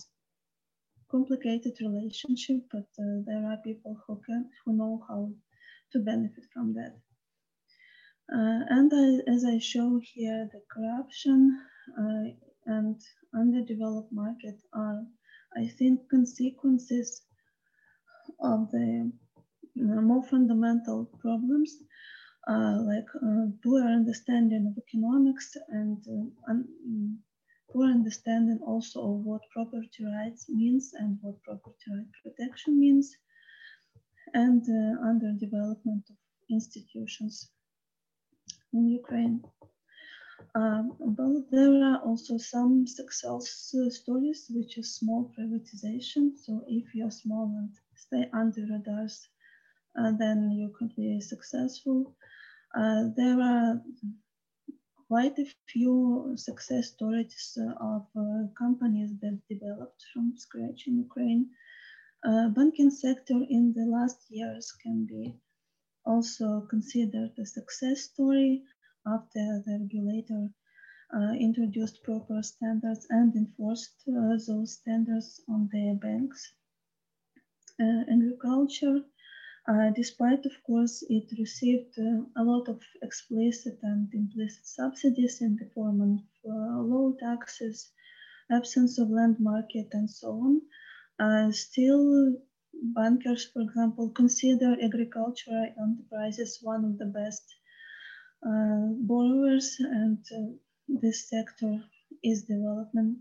[1.10, 5.32] complicated relationship, but uh, there are people who can who know how
[5.91, 6.95] to benefit from that.
[8.32, 11.60] Uh, and I, as I show here, the corruption
[11.98, 12.26] uh,
[12.68, 13.02] and
[13.34, 15.04] underdeveloped market are,
[15.58, 17.24] I think, consequences
[18.39, 19.12] of the
[19.82, 21.78] uh, more fundamental problems
[22.48, 27.20] uh, like uh, poor understanding of economics and uh, un
[27.72, 33.15] poor understanding also of what property rights means and what property right protection means
[34.34, 34.63] and
[35.12, 36.18] underdevelopment of
[36.50, 37.52] institutions
[38.73, 39.43] in Ukraine.
[40.55, 46.38] Um, but there are also some success stories, which is small privatization.
[46.43, 49.27] So if you're small and stay under radars
[49.97, 52.15] uh, then you could be successful.
[52.75, 53.82] Uh, there are
[55.08, 61.49] quite a few success stories of uh, companies that developed from scratch in Ukraine.
[62.23, 65.34] Uh, banking sector in the last years can be
[66.10, 68.63] also considered a success story
[69.06, 70.50] after the regulator
[71.15, 76.54] uh, introduced proper standards and enforced uh, those standards on the banks.
[77.80, 79.00] Uh, agriculture,
[79.95, 86.02] despite, of course, it received a lot of explicit and implicit subsidies in the form
[86.02, 86.19] of
[86.91, 87.91] low taxes,
[88.52, 90.62] absence of land market, and so on.
[91.19, 92.36] Uh, still,
[92.73, 97.43] bankers, for example, consider agricultural enterprises one of the best
[98.45, 100.51] uh, borrowers, and uh,
[100.88, 101.84] this sector
[102.23, 103.17] is developing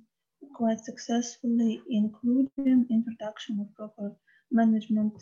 [0.55, 4.17] quite successfully, including introduction of proper
[4.51, 5.15] management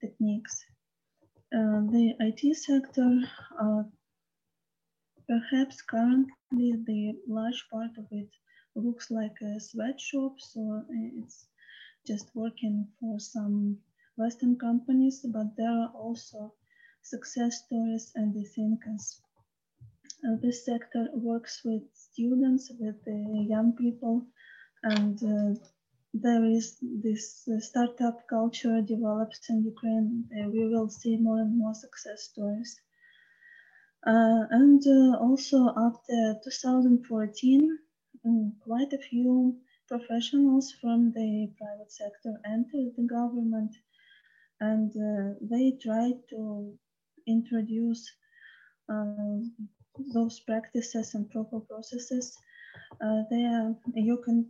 [0.00, 0.64] techniques.
[1.54, 3.20] Uh, the IT sector,
[3.60, 3.82] uh,
[5.28, 8.30] perhaps currently the large part of it
[8.74, 11.46] looks like a sweatshop, so it's
[12.06, 13.78] just working for some
[14.16, 16.54] Western companies, but there are also
[17.02, 19.20] success stories and the thinkers
[20.24, 24.24] uh, this sector works with students, with the young people,
[24.84, 25.60] and uh,
[26.14, 30.28] there is this uh, startup culture develops in Ukraine.
[30.54, 32.80] we will see more and more success stories.
[34.06, 37.78] Uh, and uh, also after 2014,
[38.24, 39.56] um, quite a few
[39.92, 43.72] professionals from the private sector entered the government
[44.60, 46.72] and uh, they tried to
[47.26, 48.02] introduce
[50.14, 52.36] those practices and proper processes.
[53.04, 54.46] Uh, there you can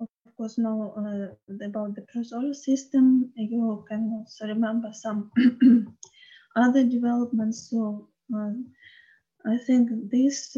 [0.00, 3.32] of course know uh, about the Prozorro system.
[3.36, 5.30] You can also remember some
[6.56, 7.68] other developments.
[7.70, 8.52] So uh,
[9.46, 10.56] I think this,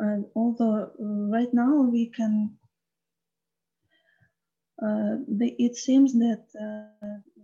[0.00, 2.50] uh, uh, although right now we can,
[4.82, 6.46] uh, the, it seems that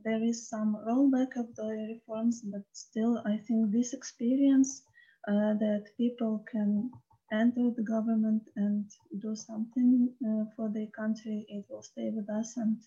[0.04, 4.82] there is some rollback of the reforms, but still, I think this experience
[5.28, 6.90] uh, that people can
[7.32, 8.88] enter the government and
[9.18, 12.78] do something uh, for the country, it will stay with us and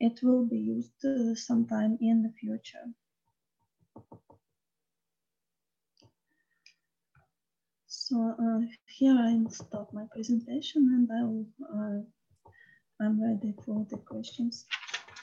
[0.00, 2.86] it will be used uh, sometime in the future.
[7.86, 8.66] So uh,
[9.00, 14.66] here I'll stop my presentation and I will, uh, I'm ready for the questions.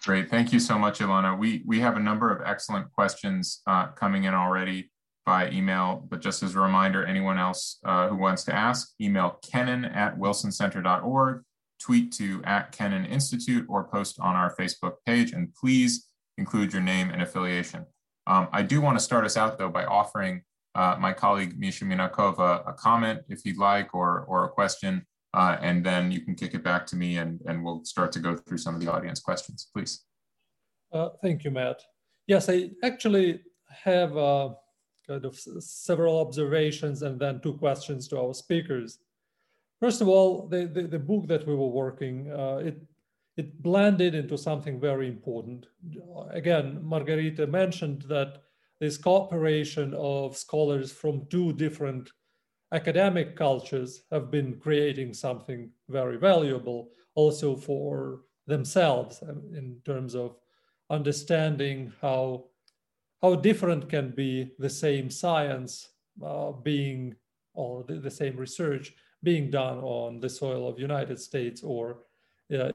[0.04, 1.38] Great, thank you so much, Ilona.
[1.38, 4.92] We, we have a number of excellent questions uh, coming in already
[5.28, 9.38] by email, but just as a reminder, anyone else uh, who wants to ask, email
[9.48, 11.44] kennan at wilsoncenter.org,
[11.80, 16.08] tweet to at Kennan Institute, or post on our Facebook page, and please
[16.40, 17.86] include your name and affiliation.
[18.26, 20.42] Um, I do want to start us out, though, by offering
[20.78, 25.58] uh, my colleague Misha Minakova a comment, if you'd like, or, or a question uh,
[25.62, 28.36] and then you can kick it back to me and, and we'll start to go
[28.36, 30.06] through some of the audience questions, please.
[30.92, 31.82] Uh, thank you, Matt.
[32.28, 34.50] Yes, I actually have uh,
[35.06, 39.00] kind of several observations and then two questions to our speakers.
[39.80, 42.82] First of all, the, the, the book that we were working, uh, it,
[43.36, 45.68] it blended into something very important.
[46.32, 48.40] Again, Margarita mentioned that
[48.80, 52.12] this cooperation of scholars from two different
[52.74, 60.36] academic cultures have been creating something very valuable also for themselves um, in terms of
[60.90, 62.46] understanding how
[63.22, 65.90] how different can be the same science
[66.24, 67.16] uh, being
[67.54, 72.04] or the, the, same research being done on the soil of United States or
[72.56, 72.72] uh,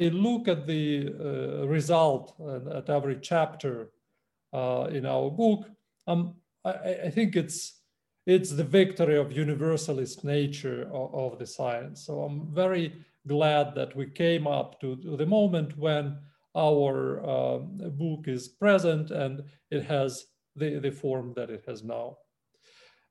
[0.00, 2.34] look at the uh, result
[2.74, 3.90] at every chapter
[4.52, 5.68] uh, in our book,
[6.06, 7.80] um, I, I think it's
[8.26, 12.06] it's the victory of universalist nature of, of, the science.
[12.06, 16.16] So I'm very glad that we came up to, the moment when
[16.56, 20.24] our uh, book is present and it has
[20.56, 22.16] the, the form that it has now.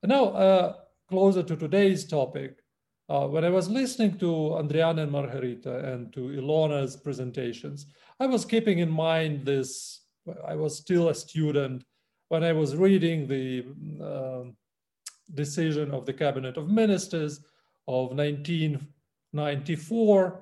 [0.02, 0.74] And now, uh,
[1.10, 2.63] closer to today's topic,
[3.14, 7.86] uh, when I was listening to Andriana and Margarita and to Ilona's presentations,
[8.20, 10.02] I was keeping in mind this,
[10.48, 11.84] I was still a student
[12.30, 13.66] when I was reading the
[14.04, 14.46] uh,
[15.36, 17.42] decision of the Cabinet of Ministers
[17.88, 20.42] of 1994,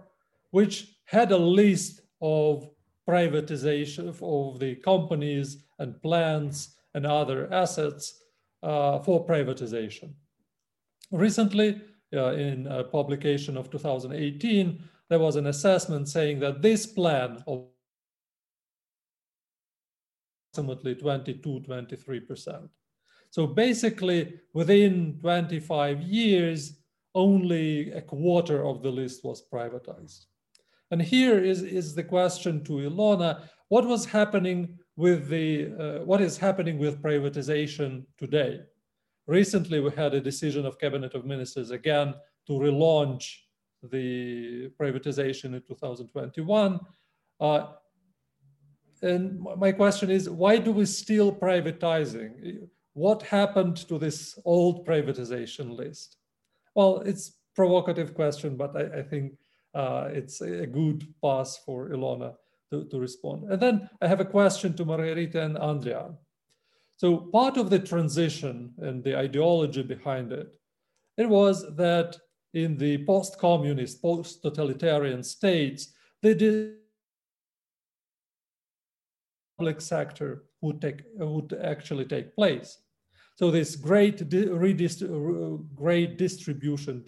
[0.51, 2.69] which had a list of
[3.05, 8.23] privatization of the companies and plants and other assets
[8.63, 10.13] uh, for privatization.
[11.11, 11.81] Recently,
[12.13, 17.65] uh, in a publication of 2018, there was an assessment saying that this plan of
[20.53, 22.69] approximately 22, 23%.
[23.29, 26.77] So basically, within 25 years,
[27.15, 30.25] only a quarter of the list was privatized.
[30.91, 36.19] And here is, is the question to Ilona, what was happening with the, uh, what
[36.19, 38.59] is happening with privatization today?
[39.27, 42.13] Recently, we had a decision of Cabinet of Ministers again
[42.47, 43.35] to relaunch
[43.83, 46.79] the privatization in 2021.
[47.39, 47.67] Uh,
[49.01, 52.67] and my question is, why do we still privatizing?
[52.93, 56.17] What happened to this old privatization list?
[56.75, 59.33] Well, it's provocative question, but I, I think
[59.73, 62.35] uh, it's a good pass for Ilona
[62.71, 63.51] to, to respond.
[63.51, 66.15] And then I have a question to Margarita and Andrian.
[67.01, 70.53] So part of the transition and the ideology behind it,
[71.17, 72.15] it was that
[72.53, 76.75] in the post-communist, post-totalitarian states, the
[79.57, 82.77] public sector would take would actually take place.
[83.33, 84.29] So this great
[85.75, 87.03] great distribution,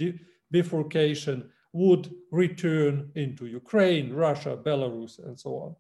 [0.50, 5.76] bifurcation would return into Ukraine, Russia, Belarus, and so on.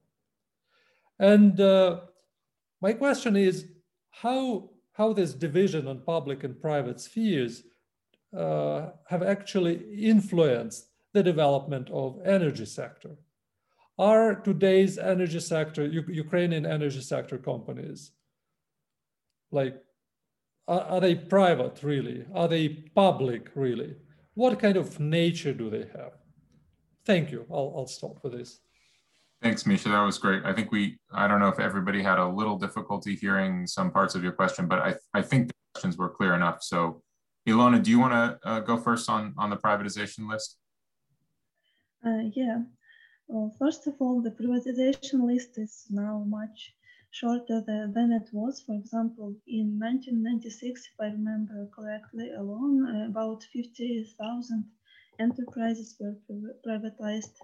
[1.17, 2.01] And uh,
[2.79, 3.72] my question is,
[4.21, 7.63] how, how this division on public and private spheres
[8.37, 13.15] uh, have actually influenced the development of energy sector.
[13.97, 18.11] Are today's energy sector, Ukrainian energy sector companies,
[19.51, 19.75] like,
[20.67, 22.25] are, are they private really?
[22.33, 23.95] Are they public really?
[24.35, 26.13] What kind of nature do they have?
[27.05, 27.45] Thank you.
[27.51, 28.59] I'll, I'll stop with this.
[29.43, 29.89] Thanks, Misha.
[29.89, 30.45] That was great.
[30.45, 34.15] I think we, I don't know if everybody had a little difficulty hearing some parts
[34.15, 36.63] of your question, but I, I think the questions were clear enough.
[36.63, 37.01] So
[37.45, 40.55] Ilona, do you want to uh, go first on, on the privatization list?
[42.07, 42.59] Uh, yeah.
[43.27, 46.73] Well, first of all, the privatization list is now much
[47.11, 48.63] shorter than it was.
[48.65, 54.63] For example, in 1996, if I remember correctly, alone, about 50,000
[55.19, 56.15] enterprises were
[56.65, 57.35] privatized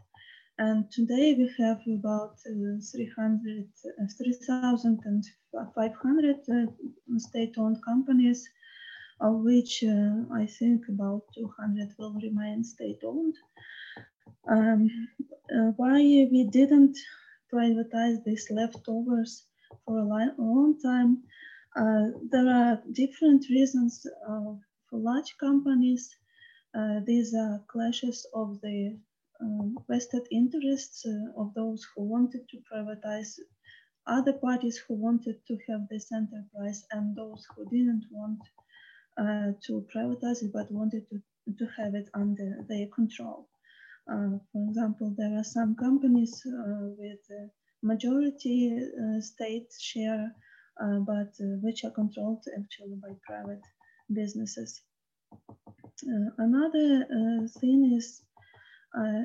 [0.59, 6.65] and today we have about uh, 300, uh, 3,500 uh,
[7.17, 8.49] state-owned companies,
[9.21, 13.35] of which uh, I think about 200 will remain state-owned.
[14.51, 14.89] Um,
[15.55, 16.97] uh, why we didn't
[17.53, 19.45] privatize these leftovers
[19.85, 20.05] for a
[20.37, 21.23] long time?
[21.77, 24.05] Uh, there are different reasons
[24.89, 26.13] for large companies.
[27.05, 28.97] these are clashes of the
[29.41, 33.39] um, vested interests uh, of those who wanted to privatize,
[34.07, 38.39] other parties who wanted to have this enterprise, and those who didn't want
[39.17, 41.21] uh, to privatize it but wanted to,
[41.57, 43.47] to have it under their control.
[44.09, 47.19] Uh, for example, there are some companies uh, with
[47.83, 50.33] majority uh, state share,
[50.81, 53.61] uh, but which are controlled actually by private
[54.11, 54.81] businesses.
[56.37, 57.05] another
[57.59, 58.23] thing is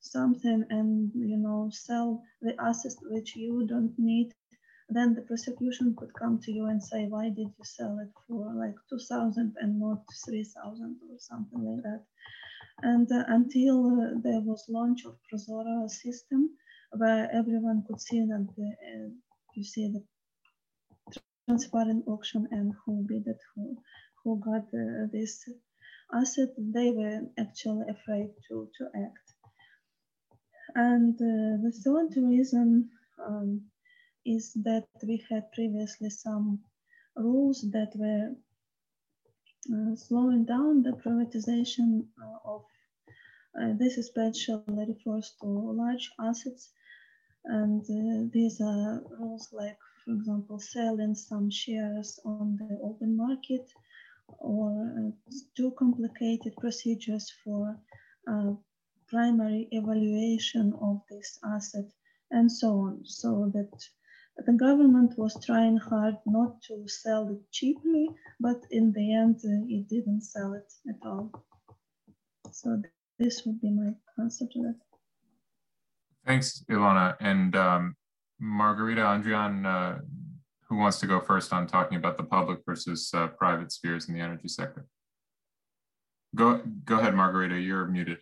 [0.00, 4.32] something and you know sell the assets which you don't need
[4.72, 8.52] then the prosecution could come to you and say why did you sell it for
[8.54, 12.00] like 2000 and not 3000 or something like that
[12.80, 16.50] and uh, until uh, there was launch of Prozorro system,
[16.92, 19.08] where everyone could see that the, uh,
[19.54, 20.02] you see the
[21.46, 23.76] transparent auction and who bid it, who,
[24.22, 24.70] who got
[25.12, 25.44] this
[26.14, 29.26] asset, they were actually afraid to, to act.
[30.74, 32.88] And uh, the third reason
[33.26, 33.62] um,
[34.24, 36.60] is that we had previously some
[37.16, 38.34] rules that were uh,
[39.96, 42.62] slowing down the privatization uh, of
[43.60, 46.70] uh, this especially refers to large assets.
[47.44, 53.66] And uh, these are rules like for example selling some shares on the open market
[54.38, 55.10] or uh,
[55.56, 57.76] too complicated procedures for
[58.28, 58.52] uh,
[59.08, 61.86] primary evaluation of this asset
[62.30, 63.00] and so on.
[63.04, 63.72] So that
[64.46, 68.08] the government was trying hard not to sell it cheaply
[68.40, 71.30] but in the end uh, it didn't sell it at all
[72.50, 72.82] so
[73.18, 74.76] this would be my answer to that.
[76.26, 77.16] Thanks, Ilona.
[77.20, 77.96] And um,
[78.40, 79.98] Margarita Andrian, uh,
[80.68, 84.14] who wants to go first on talking about the public versus uh, private spheres in
[84.14, 84.86] the energy sector?
[86.34, 88.18] Go, go ahead, Margarita, you're muted.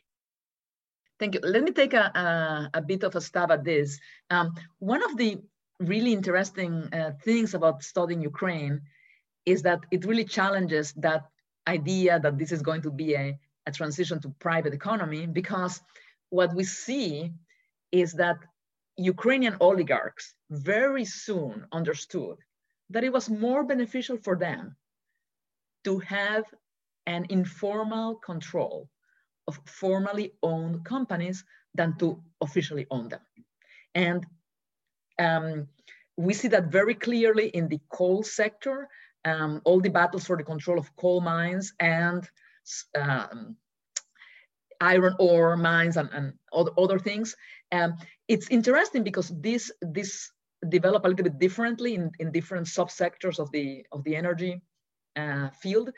[1.18, 1.40] Thank you.
[1.42, 3.98] Let me take a, a, a bit of a stab at this.
[4.30, 5.38] Um, one of the
[5.80, 8.82] really interesting uh, things about studying Ukraine
[9.46, 11.24] is that it really challenges that
[11.66, 15.80] idea that this is going to be a, a transition to private economy because
[16.28, 17.32] what we see
[17.92, 18.36] is that
[18.96, 22.36] Ukrainian oligarchs very soon understood
[22.90, 24.76] that it was more beneficial for them
[25.84, 26.44] to have
[27.06, 28.88] an informal control
[29.48, 33.20] of formally owned companies than to officially own them.
[33.94, 34.26] And
[35.20, 35.68] um,
[36.16, 38.88] we see that very clearly in the coal sector,
[39.24, 42.28] um, all the battles for the control of coal mines and
[42.98, 43.56] um,
[44.80, 47.36] iron ore mines and, and other, things.
[47.70, 47.94] Um,
[48.28, 50.30] it's interesting because this, this
[50.68, 54.62] develop a little bit differently in, in different subsectors of the, of the energy
[55.16, 55.90] uh, field.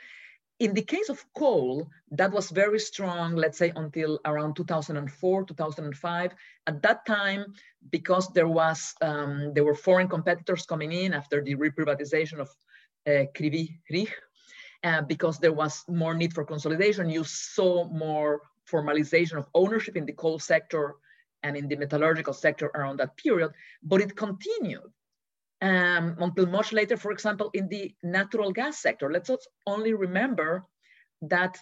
[0.59, 6.35] In the case of coal, that was very strong, let's say until around 2004, 2005.
[6.67, 7.55] At that time,
[7.91, 12.49] because there was, um, there were foreign competitors coming in after the reprivatization of
[13.07, 14.09] uh, Kryvyi Rih,
[14.85, 20.07] uh, because there was more need for consolidation, you saw more formalization of ownership in
[20.07, 20.95] the coal sector
[21.43, 23.51] and in the metallurgical sector around that period,
[23.83, 24.93] but it continued
[25.63, 29.11] um, until much later, for example, in the natural gas sector.
[29.11, 29.31] Let's
[29.67, 30.65] only remember
[31.23, 31.57] that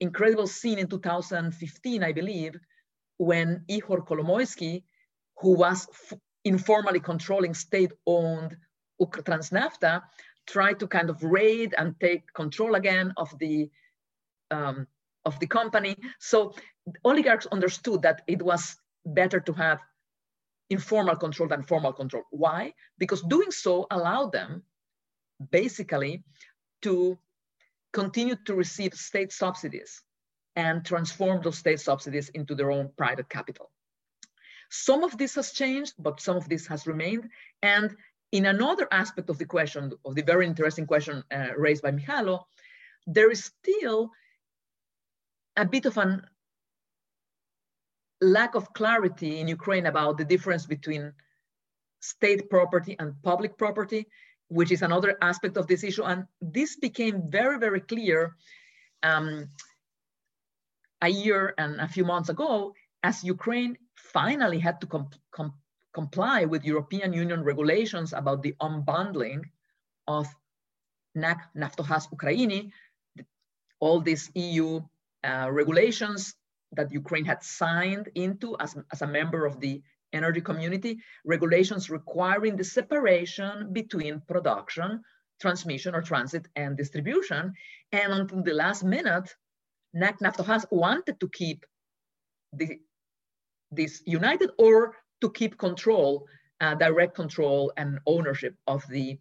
[0.00, 2.56] incredible scene in 2015, I believe,
[3.18, 4.82] when Ihor Kolomoisky,
[5.38, 5.86] who was
[6.44, 8.56] informally controlling state-owned
[9.00, 10.02] Transnafta,
[10.48, 13.70] tried to kind of raid and take control again of the
[14.50, 14.86] um,
[15.24, 15.94] of the company.
[16.18, 16.54] So
[17.04, 19.78] oligarchs understood that it was better to have
[20.70, 22.24] informal control than formal control.
[22.30, 22.74] Why?
[22.98, 24.62] Because doing so allowed them
[25.50, 26.24] basically
[26.82, 27.18] to
[27.92, 30.02] continue to receive state subsidies
[30.56, 33.70] and transform those state subsidies into their own private capital.
[34.70, 37.30] Some of this has changed, but some of this has remained.
[37.62, 37.96] And
[38.32, 42.44] in another aspect of the question, of the very interesting question uh, raised by Mykhailo,
[43.06, 44.10] there is still
[45.56, 46.26] a bit of an
[48.20, 51.12] lack of clarity in Ukraine about the difference between
[52.00, 54.06] state property and public property,
[54.48, 56.04] which is another aspect of this issue.
[56.04, 58.36] And this became very, very clear
[59.02, 59.48] um,
[61.02, 65.54] a year and a few months ago as Ukraine finally had to com com
[65.92, 69.42] comply with European Union regulations about the unbundling
[70.06, 70.26] of
[71.14, 72.70] NAK Naftogaz Ukrainy,
[73.80, 74.80] all these EU
[75.24, 76.34] uh, regulations
[76.72, 82.56] that Ukraine had signed into as, as a member of the energy community, regulations requiring
[82.56, 85.02] the separation between production,
[85.40, 87.52] transmission or transit and distribution.
[87.92, 89.34] And until the last minute,
[89.94, 91.64] Naftogaz wanted to keep
[92.52, 92.78] the,
[93.70, 96.26] this united or to keep control,
[96.60, 99.18] uh, direct control and ownership of the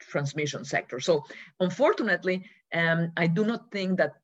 [0.00, 1.00] transmission sector.
[1.00, 1.24] So
[1.60, 4.14] unfortunately, um, I do not think that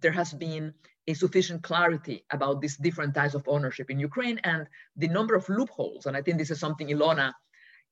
[0.00, 0.74] there has been
[1.08, 5.48] a sufficient clarity about these different types of ownership in Ukraine and the number of
[5.48, 6.04] loopholes.
[6.04, 7.32] And I think this is something Ilona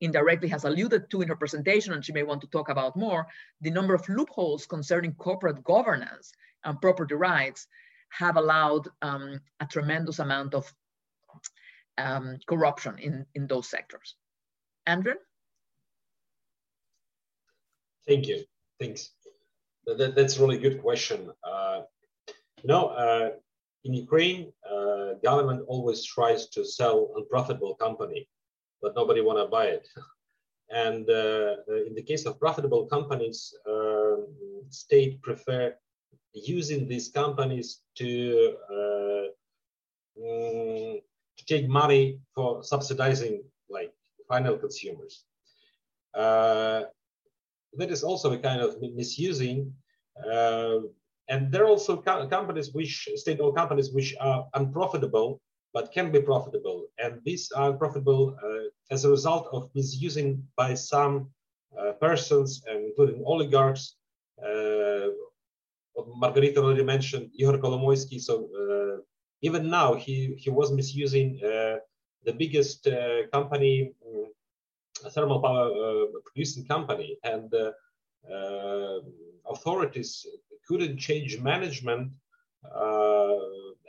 [0.03, 3.27] indirectly has alluded to in her presentation, and she may want to talk about more,
[3.62, 6.31] the number of loopholes concerning corporate governance
[6.64, 7.67] and property rights
[8.11, 10.71] have allowed um, a tremendous amount of
[11.97, 14.14] um, corruption in, in those sectors.
[14.87, 15.14] Andrew?
[18.07, 18.45] Thank you.
[18.79, 19.11] Thanks.
[19.87, 21.31] That, that's a really good question.
[21.43, 21.83] Uh,
[22.67, 23.31] you know, uh,
[23.85, 28.29] in Ukraine, uh, government always tries to sell unprofitable company,
[28.83, 29.87] but nobody want to buy it.
[30.85, 31.55] and uh,
[31.87, 34.27] in the case of profitable companies, um,
[34.71, 35.77] state prefer
[36.33, 39.31] using these companies to um,
[41.39, 43.93] to take money for subsidizing like
[44.29, 45.25] final consumers.
[46.14, 46.83] Uh,
[47.79, 49.73] that is also a kind of misusing
[50.33, 50.79] uh,
[51.29, 55.41] and there are also co companies which state-owned companies which are unprofitable
[55.77, 56.87] but can be profitable.
[56.99, 61.29] And these are profitable uh, as a result of misusing by some
[61.79, 63.97] uh, persons, including oligarchs.
[64.43, 65.09] Uh,
[66.22, 68.18] Margarita already mentioned Ihor Kolomoisky.
[68.20, 69.03] So uh,
[69.43, 71.77] even now, he, he was misusing uh,
[72.24, 73.93] the biggest uh, company,
[75.14, 77.18] thermal power producing company.
[77.22, 77.53] And
[79.49, 80.27] authorities
[80.67, 82.12] couldn't change management
[82.75, 83.37] uh,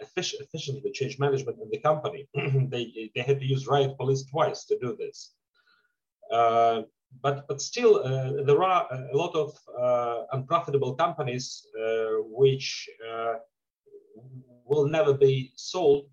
[0.01, 2.27] efficiently, change management in the company.
[2.35, 5.33] they, they had to use riot police twice to do this.
[6.31, 6.83] Uh,
[7.21, 13.35] but, but still, uh, there are a lot of uh, unprofitable companies uh, which uh,
[14.65, 16.05] will never be sold.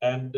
[0.00, 0.32] And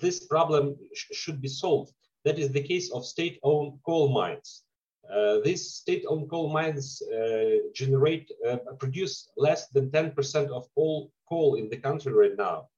[0.00, 1.92] this problem sh should be solved.
[2.24, 4.65] That is the case of state-owned coal mines.
[5.12, 11.54] Uh, these state-owned coal mines uh, generate, uh, produce less than 10% of all coal
[11.54, 12.68] in the country right now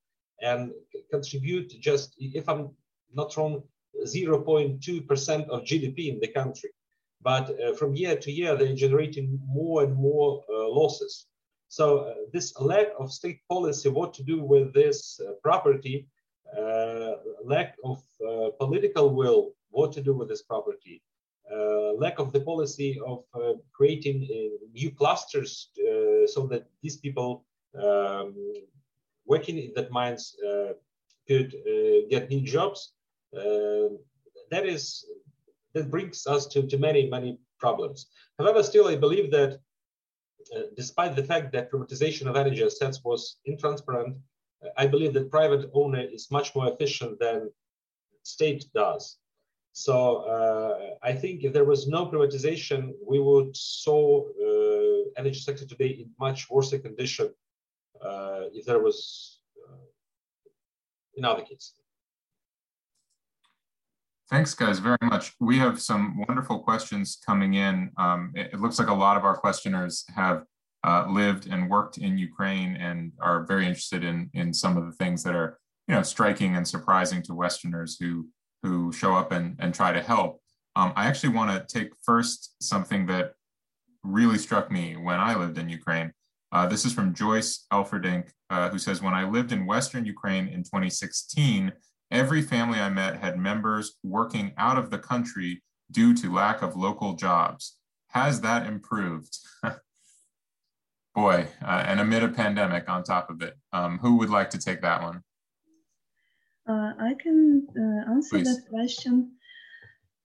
[0.40, 0.72] and
[1.10, 2.70] contribute just, if I'm
[3.14, 3.62] not wrong,
[4.04, 6.70] 0.2% of GDP in the country.
[7.22, 11.26] But uh, from year to year, they're generating more and more uh, losses.
[11.68, 16.06] So this lack of state policy, what to do with this property,
[17.44, 18.02] lack of
[18.58, 21.02] political will, what to do with this property,
[21.98, 25.70] lack of the policy of uh, creating uh, new clusters
[26.26, 27.44] so that these people
[27.82, 28.34] um,
[29.26, 30.36] working in that mines
[31.26, 31.54] could
[32.10, 32.92] get new jobs.
[34.52, 35.04] that is
[35.74, 38.06] that brings us to, to many many problems.
[38.38, 39.60] However, still I believe that
[40.54, 44.16] uh, despite the fact that privatization of energy assets was intransparent,
[44.64, 47.50] uh, I believe that private owner is much more efficient than
[48.22, 49.18] state does.
[49.78, 49.96] So
[50.34, 55.90] uh, I think if there was no privatization, we would saw uh, energy sector today
[56.00, 57.30] in much worse condition
[58.04, 59.76] uh, if there was uh,
[61.14, 61.74] in other cases.
[64.28, 65.34] Thanks, guys, very much.
[65.38, 67.92] We have some wonderful questions coming in.
[67.98, 70.42] Um, it, it, looks like a lot of our questioners have
[70.82, 74.92] uh, lived and worked in Ukraine and are very interested in, in some of the
[74.92, 78.26] things that are you know, striking and surprising to Westerners who
[78.62, 80.40] who show up and, and try to help.
[80.76, 83.34] Um, I actually want to take first something that
[84.02, 86.12] really struck me when I lived in Ukraine.
[86.50, 90.48] Uh, this is from Joyce Elferdink, uh, who says, When I lived in Western Ukraine
[90.48, 91.72] in 2016,
[92.10, 96.76] every family I met had members working out of the country due to lack of
[96.76, 97.76] local jobs.
[98.10, 99.36] Has that improved?
[101.14, 103.54] Boy, uh, and amid a pandemic on top of it.
[103.72, 105.22] Um, who would like to take that one?
[106.68, 108.56] Uh, I can uh, answer Please.
[108.56, 109.32] that question.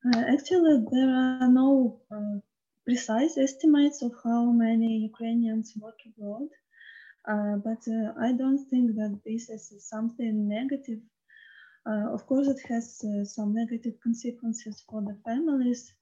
[0.06, 2.02] Uh, actually, there are no
[2.86, 6.50] precise estimates of how many Ukrainians work abroad,
[7.68, 7.82] but
[8.28, 11.00] I don't think that this is something negative
[11.86, 15.94] uh, of course, it has uh, some negative consequences for the families,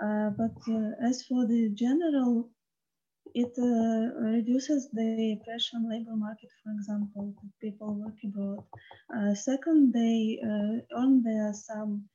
[0.00, 0.56] uh, but
[1.02, 2.48] as for the general
[3.42, 8.64] it uh, reduces the pressure on labor market, for example, people work abroad.
[9.14, 12.08] Uh, second, they uh, earn there some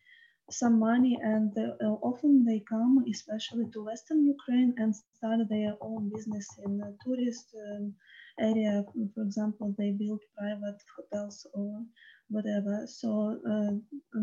[0.50, 6.10] some money and uh, often they come especially to western ukraine and start their own
[6.14, 7.94] business in a tourist um,
[8.40, 8.84] area.
[9.16, 11.84] For example they build private hotels or
[12.30, 12.86] whatever.
[12.88, 13.72] So uh,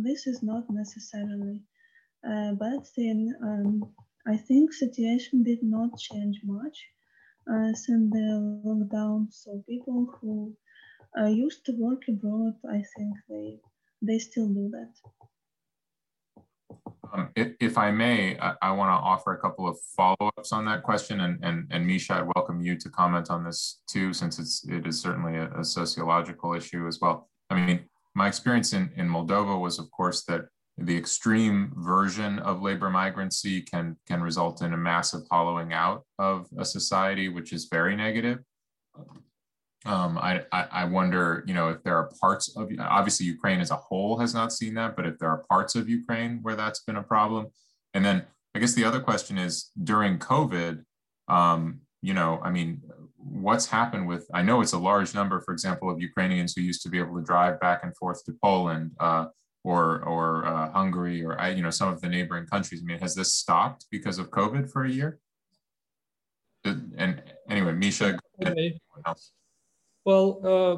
[0.05, 1.63] this is not necessarily
[2.25, 3.33] a bad thing.
[3.43, 3.95] Um,
[4.29, 6.76] I think situation did not change much
[7.51, 9.33] uh, since the lockdown.
[9.33, 10.55] So people who
[11.18, 13.59] uh, used to work abroad, I think they
[14.03, 14.93] they still do that.
[17.12, 20.66] Um, if, if, I may, I, I want to offer a couple of follow-ups on
[20.66, 24.39] that question, and and and Misha, I welcome you to comment on this too, since
[24.39, 27.31] it's it is certainly a, a sociological issue as well.
[27.49, 27.81] I mean,
[28.14, 30.43] my experience in in Moldova was, of course, that
[30.81, 36.47] the extreme version of labor migrancy can can result in a massive hollowing out of
[36.57, 38.39] a society, which is very negative.
[39.87, 43.76] Um, I, I wonder, you know, if there are parts of obviously Ukraine as a
[43.76, 46.97] whole has not seen that, but if there are parts of Ukraine where that's been
[46.97, 47.47] a problem,
[47.95, 48.24] and then
[48.55, 50.83] I guess the other question is during COVID,
[51.29, 52.83] um, you know, I mean,
[53.16, 54.29] what's happened with?
[54.35, 57.16] I know it's a large number, for example, of Ukrainians who used to be able
[57.16, 58.93] to drive back and forth to Poland.
[58.99, 59.26] Uh,
[59.69, 62.81] or or uh, Hungary or you know some of the neighboring countries.
[62.83, 65.21] I mean, has this stopped because of COVID for a year?
[66.64, 68.19] And anyway, Misha.
[70.05, 70.77] Well, uh,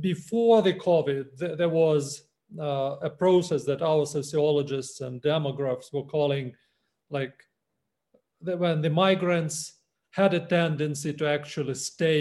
[0.00, 2.04] before the COVID, th there was
[2.68, 6.46] uh, a process that our sociologists and demographers were calling
[7.16, 7.36] like
[8.62, 9.56] when the migrants
[10.18, 12.18] had a tendency to actually stay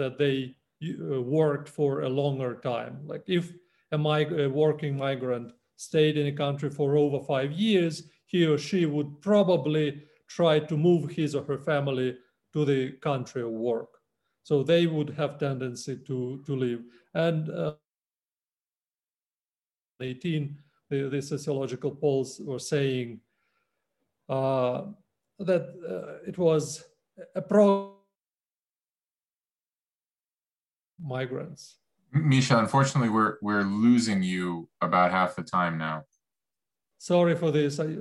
[0.00, 0.38] that they
[0.84, 3.44] uh, worked for a longer time like if
[3.92, 8.58] a, mig- a working migrant stayed in a country for over five years, he or
[8.58, 12.16] she would probably try to move his or her family
[12.52, 13.88] to the country of work.
[14.42, 16.84] So they would have tendency to, to leave.
[17.14, 17.74] And uh,
[20.00, 20.56] 18,
[20.90, 23.20] the, the, sociological polls were saying
[24.28, 24.82] uh,
[25.38, 26.84] that uh, it was
[27.34, 27.94] a pro
[31.00, 31.76] migrants
[32.12, 36.04] Misha, unfortunately, we're we're losing you about half the time now.
[36.98, 37.78] Sorry for this.
[37.78, 37.96] I,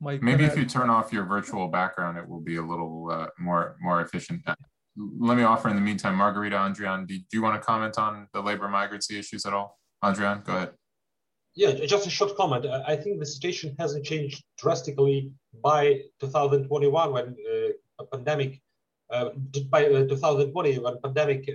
[0.00, 3.28] my Maybe if you turn off your virtual background, it will be a little uh,
[3.38, 4.42] more more efficient.
[4.46, 4.54] Uh,
[4.96, 8.28] let me offer in the meantime, Margarita, Andrian, do, do you want to comment on
[8.34, 9.78] the labor migrancy issues at all?
[10.04, 10.70] Andrian, go ahead.
[11.54, 12.66] Yeah, just a short comment.
[12.66, 15.30] I think the situation hasn't changed drastically
[15.62, 17.68] by 2021 when uh,
[18.00, 18.60] a pandemic,
[19.10, 19.30] uh,
[19.68, 21.48] by uh, 2020 when pandemic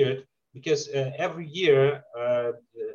[0.00, 0.14] uh, uh,
[0.54, 2.02] because uh, every year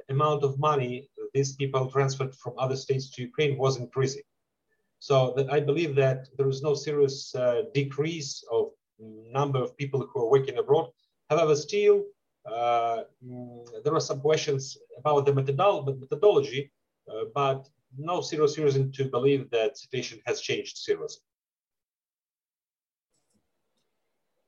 [0.10, 4.26] amount of money these people transferred from other states to Ukraine was increasing.
[5.00, 5.16] So
[5.52, 7.36] I believe that there is no serious
[7.74, 8.72] decrease of
[9.39, 10.88] number of people who are working abroad.
[11.30, 12.04] However, still
[12.48, 16.72] uh, mm, there are some questions about the methodology,
[17.12, 17.68] uh, but
[17.98, 21.24] no serious reason to believe that situation has changed seriously.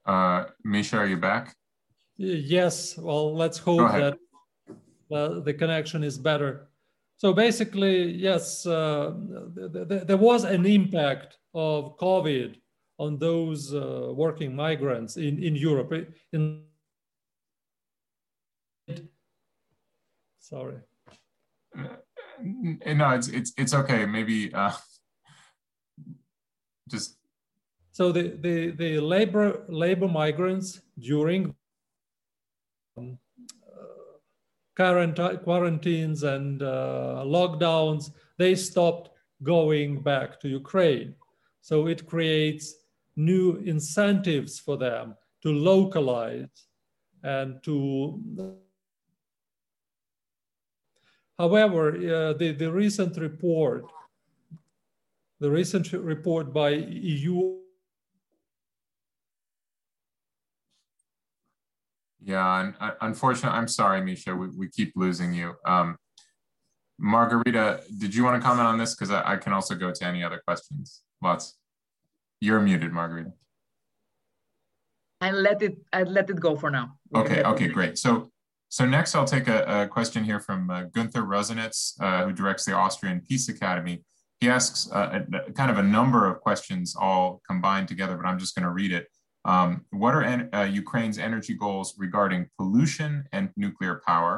[0.06, 1.56] Uh, Misha, are you back?
[2.20, 2.97] Yes.
[2.97, 4.17] Well, let's hope that
[5.09, 6.67] uh, the connection is better.
[7.15, 9.13] So basically, yes, uh,
[9.55, 12.59] th th there was an impact of COVID
[12.97, 15.91] on those uh, working migrants in, in Europe.
[16.34, 16.63] In
[20.39, 20.80] Sorry.
[22.99, 24.05] No, it's it's it's okay.
[24.05, 24.76] Maybe uh,
[26.89, 27.15] just.
[27.91, 31.55] So the the the labor labor migrants during
[34.76, 39.10] quarantines and uh, lockdowns, they stopped
[39.43, 41.16] going back to Ukraine.
[41.62, 42.76] So it creates
[43.16, 46.47] new incentives for them to localize
[47.24, 48.56] and to
[51.39, 53.86] However, uh, the, the recent report,
[55.39, 57.56] the recent report by EU.
[62.30, 65.56] Yeah, and uh, unfortunately, I'm sorry, Misha, we, we keep losing you.
[65.66, 65.98] Um,
[67.00, 68.94] Margarita, did you want to comment on this?
[68.94, 71.02] Because I, I, can also go to any other questions.
[71.24, 71.58] Lots.
[72.40, 73.32] You're muted, Margarita.
[75.22, 75.78] I let it.
[75.92, 76.98] I let it go for now.
[77.16, 77.42] okay.
[77.42, 77.68] Okay.
[77.68, 77.98] Great.
[77.98, 78.30] So
[78.70, 82.64] so next I'll take a, a question here from uh, Gunther Rosenitz, uh, who directs
[82.64, 84.04] the Austrian Peace Academy.
[84.40, 88.38] He asks uh, a, kind of a number of questions all combined together, but I'm
[88.38, 89.08] just gonna read it.
[89.50, 94.36] Um, what are en uh, Ukraine's energy goals regarding pollution and nuclear power?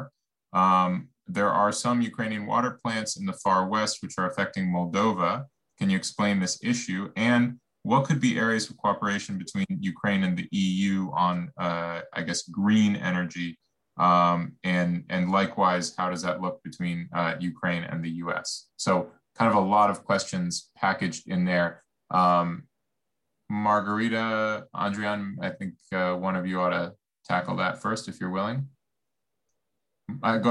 [0.62, 5.32] Um, there are some Ukrainian water plants in the far west which are affecting Moldova.
[5.78, 7.02] Can you explain this issue?
[7.30, 7.42] And
[7.82, 11.36] what could be areas of cooperation between Ukraine and the EU on,
[11.66, 13.58] uh, I guess, green energy
[13.98, 18.68] um, and, and likewise, how does that look between uh, Ukraine and the US?
[18.76, 21.82] So kind of a lot of questions packaged in there.
[22.10, 22.64] Um,
[23.52, 26.94] Margarita, Andrian, I think uh, one of you ought to
[27.26, 28.66] tackle that first if you're willing.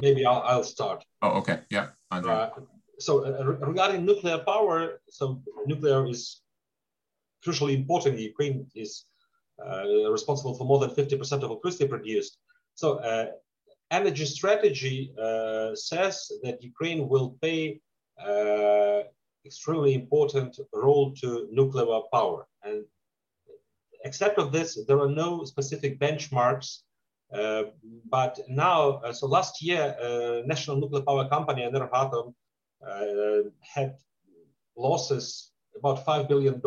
[0.03, 1.03] Maybe I'll, I'll, start.
[1.23, 1.61] Oh, okay.
[1.71, 1.87] Yeah.
[2.11, 2.49] Uh,
[2.99, 6.41] so uh, regarding nuclear power, so nuclear is
[7.43, 8.19] crucially important.
[8.19, 9.05] Ukraine is
[9.59, 12.37] uh, responsible for more than 50% of electricity produced.
[12.75, 13.31] So uh,
[13.89, 17.81] energy strategy uh, says that Ukraine will pay
[18.23, 19.01] uh,
[19.43, 22.47] extremely important role to nuclear power.
[22.63, 22.85] And
[24.03, 26.79] except of this, there are no specific benchmarks.
[27.33, 27.63] Uh,
[28.09, 32.33] but now, uh, so last year, uh, National Nuclear Power Company, Energoatom,
[33.61, 33.95] had
[34.75, 36.61] losses about $5 billion,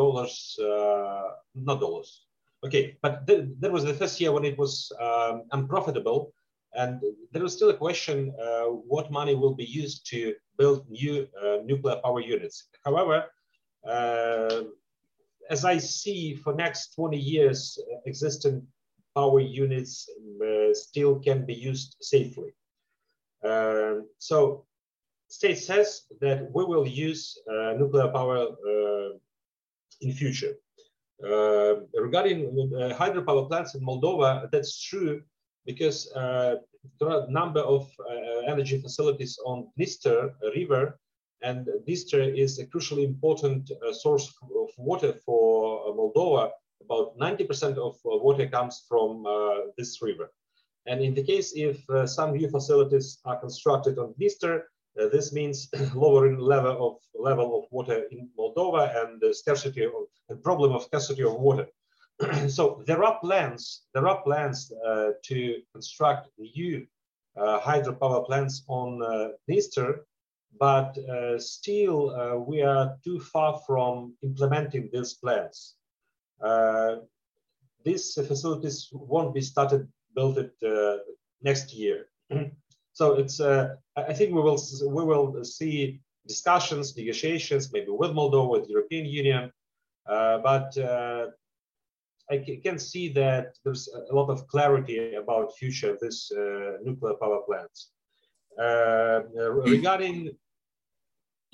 [1.55, 2.25] not dollars,
[2.65, 6.33] Okay, but th that was the first year when it was um, unprofitable,
[6.73, 6.93] and
[7.31, 10.21] there was still a question: uh, what money will be used to
[10.57, 12.57] build new uh, nuclear power units?
[12.87, 13.17] However,
[13.87, 14.63] uh,
[15.51, 18.67] as I see for next 20 years, uh, existing
[19.15, 20.09] power units
[20.43, 22.55] uh, still can be used safely.
[23.45, 24.65] Um, so,
[25.29, 28.49] state says that we will use uh, nuclear power
[30.01, 30.55] in future.
[31.23, 35.23] Uh, regarding uh, hydropower plants in Moldova, that's true
[35.65, 36.57] because uh,
[37.01, 37.89] there are a number of
[38.47, 40.99] energy facilities on Dniester River,
[41.45, 46.51] and Dniester is a crucially important source of water for Moldova.
[46.83, 49.25] About 90% of water comes from
[49.77, 50.31] this river.
[50.87, 54.65] And in the case if uh, some new facilities are constructed on Dniester,
[55.01, 59.93] uh, this means lowering level of level of water in Moldova and the scarcity of
[60.29, 61.67] the problem of scarcity of water.
[62.49, 63.83] so there are plans.
[63.95, 66.87] There are plans uh, to construct new
[67.37, 70.01] uh, hydropower plants on uh, Dniester,
[70.59, 75.75] but uh, still uh, we are too far from implementing these plans.
[77.85, 80.55] these facilities won't be started built it
[81.43, 82.09] next year.
[82.95, 88.49] So it's uh, I think we will we will see discussions, negotiations, maybe with Moldova,
[88.49, 89.53] with European Union,
[90.09, 91.27] uh, but uh,
[92.31, 97.15] I can see that there's a lot of clarity about future of this uh, nuclear
[97.15, 97.91] power plants.
[98.59, 99.23] Uh,
[99.73, 100.31] regarding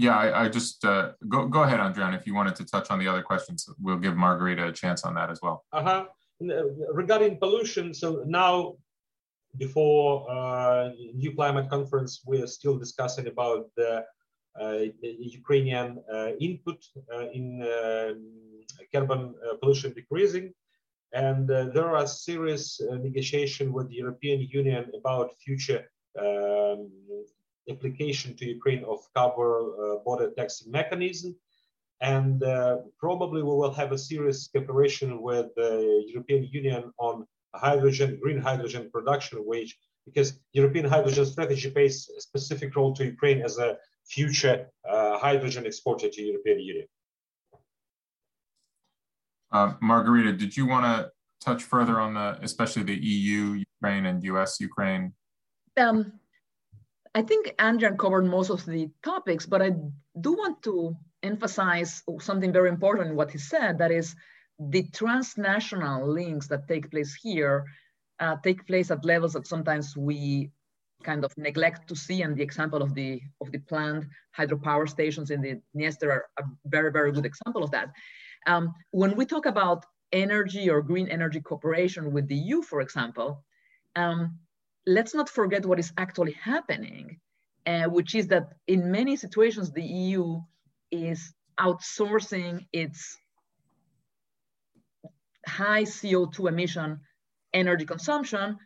[0.00, 2.12] yeah, I, I just uh, go go ahead, Andrian.
[2.18, 5.12] If you wanted to touch on the other questions, we'll give Margarita a chance on
[5.14, 5.64] that as well.
[5.72, 6.06] Uh-huh.
[6.42, 6.64] Uh,
[7.02, 8.76] regarding pollution, so now
[9.58, 14.04] before uh, new climate conference, we are still discussing about the,
[14.60, 14.78] uh,
[15.40, 16.84] Ukrainian uh, input
[17.14, 18.16] uh, in um,
[18.92, 20.52] carbon uh, pollution decreasing.
[21.12, 25.82] And there are serious negotiation with the European Union about future
[26.18, 26.90] um,
[27.68, 31.34] application to Ukraine of carbon uh, border tax mechanism.
[32.00, 38.18] And uh, probably we will have a serious cooperation with the European Union on hydrogen,
[38.22, 43.58] green hydrogen production, which because European hydrogen strategy plays a specific role to Ukraine as
[43.58, 46.86] a future uh, hydrogen exporter to European Union.
[49.52, 51.10] Uh, Margarita, did you want to
[51.44, 55.12] touch further on the, especially the EU, Ukraine, and US Ukraine?
[55.76, 56.19] Um,
[57.14, 59.70] I think Andrian covered most of the topics, but I
[60.20, 64.14] do want to emphasize something very important in what he said, that is
[64.58, 67.64] the transnational links that take place here
[68.20, 70.50] uh, take place at levels that sometimes we
[71.02, 72.22] kind of neglect to see.
[72.22, 74.06] And the example of the, of the planned
[74.38, 77.90] hydropower stations in the Dniester are a very, very good example of that.
[78.46, 83.42] Um, when we talk about energy or green energy cooperation with the EU, for example,
[83.96, 84.38] um,
[84.86, 87.18] let's not forget what is actually happening,
[87.66, 90.40] uh, which is that in many situations, the EU
[90.90, 93.16] is outsourcing its
[95.46, 97.00] high CO2 emission
[97.52, 98.56] energy consumption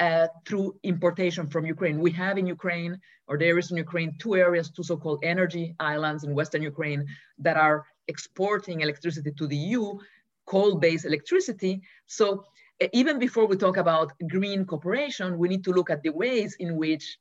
[0.00, 2.00] uh, through importation from Ukraine.
[2.00, 6.24] We have in Ukraine, or there is in Ukraine, two areas, two so-called energy islands
[6.24, 7.06] in Western Ukraine
[7.38, 9.98] that are exporting electricity to the EU,
[10.46, 11.82] coal-based electricity.
[12.06, 12.44] So
[12.92, 16.76] even before we talk about green cooperation, we need to look at the ways in
[16.76, 17.18] which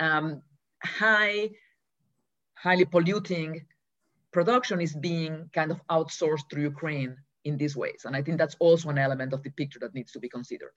[0.00, 0.42] um,
[0.84, 1.50] high,
[2.54, 3.62] highly polluting
[4.32, 8.02] production is being kind of outsourced through Ukraine in these ways.
[8.04, 10.72] And I think that's also an element of the picture that needs to be considered.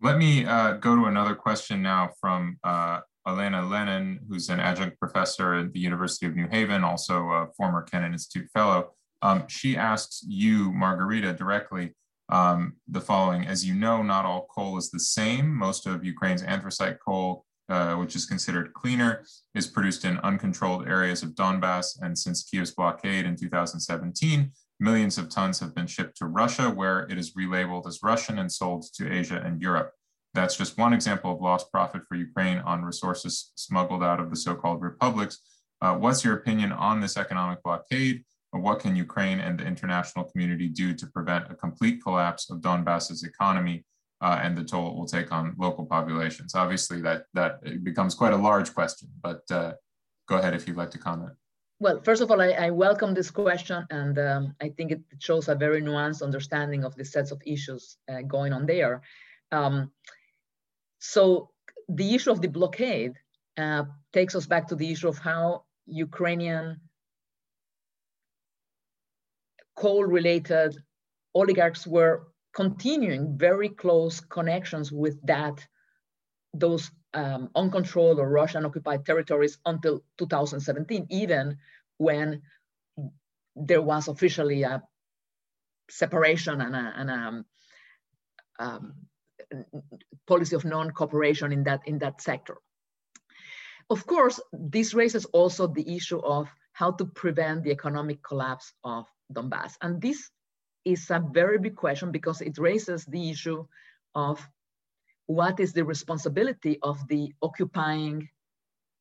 [0.00, 4.98] Let me uh, go to another question now from uh, Elena Lenin, who's an adjunct
[4.98, 8.94] professor at the University of New Haven, also a former Kennan Institute fellow.
[9.20, 11.94] Um, she asks you, Margarita, directly,
[12.28, 13.46] um, the following.
[13.46, 15.54] As you know, not all coal is the same.
[15.54, 21.22] Most of Ukraine's anthracite coal, uh, which is considered cleaner, is produced in uncontrolled areas
[21.22, 21.98] of Donbass.
[22.00, 24.50] And since Kiev's blockade in 2017,
[24.80, 28.50] millions of tons have been shipped to Russia, where it is relabeled as Russian and
[28.50, 29.92] sold to Asia and Europe.
[30.34, 34.36] That's just one example of lost profit for Ukraine on resources smuggled out of the
[34.36, 35.38] so called republics.
[35.80, 38.24] Uh, what's your opinion on this economic blockade?
[38.60, 43.24] What can Ukraine and the international community do to prevent a complete collapse of Donbass's
[43.24, 43.84] economy
[44.20, 46.54] uh, and the toll it will take on local populations?
[46.54, 49.72] Obviously, that that becomes quite a large question, but uh,
[50.28, 51.32] go ahead if you'd like to comment.
[51.80, 55.48] Well, first of all, I, I welcome this question, and um, I think it shows
[55.48, 59.02] a very nuanced understanding of the sets of issues uh, going on there.
[59.50, 59.90] Um,
[61.00, 61.50] so
[61.88, 63.14] the issue of the blockade
[63.56, 66.80] uh, takes us back to the issue of how Ukrainian
[69.76, 70.76] coal-related
[71.34, 75.66] oligarchs were continuing very close connections with that
[76.54, 81.58] those um, uncontrolled or Russian occupied territories until 2017, even
[81.98, 82.42] when
[83.56, 84.82] there was officially a
[85.90, 87.44] separation and a, and a um,
[88.58, 88.94] um
[90.26, 92.56] policy of non-cooperation in that in that sector.
[93.90, 99.06] Of course, this raises also the issue of how to prevent the economic collapse of
[99.32, 99.76] Donbass.
[99.80, 100.30] And this
[100.84, 103.66] is a very big question because it raises the issue
[104.14, 104.46] of
[105.26, 108.28] what is the responsibility of the occupying,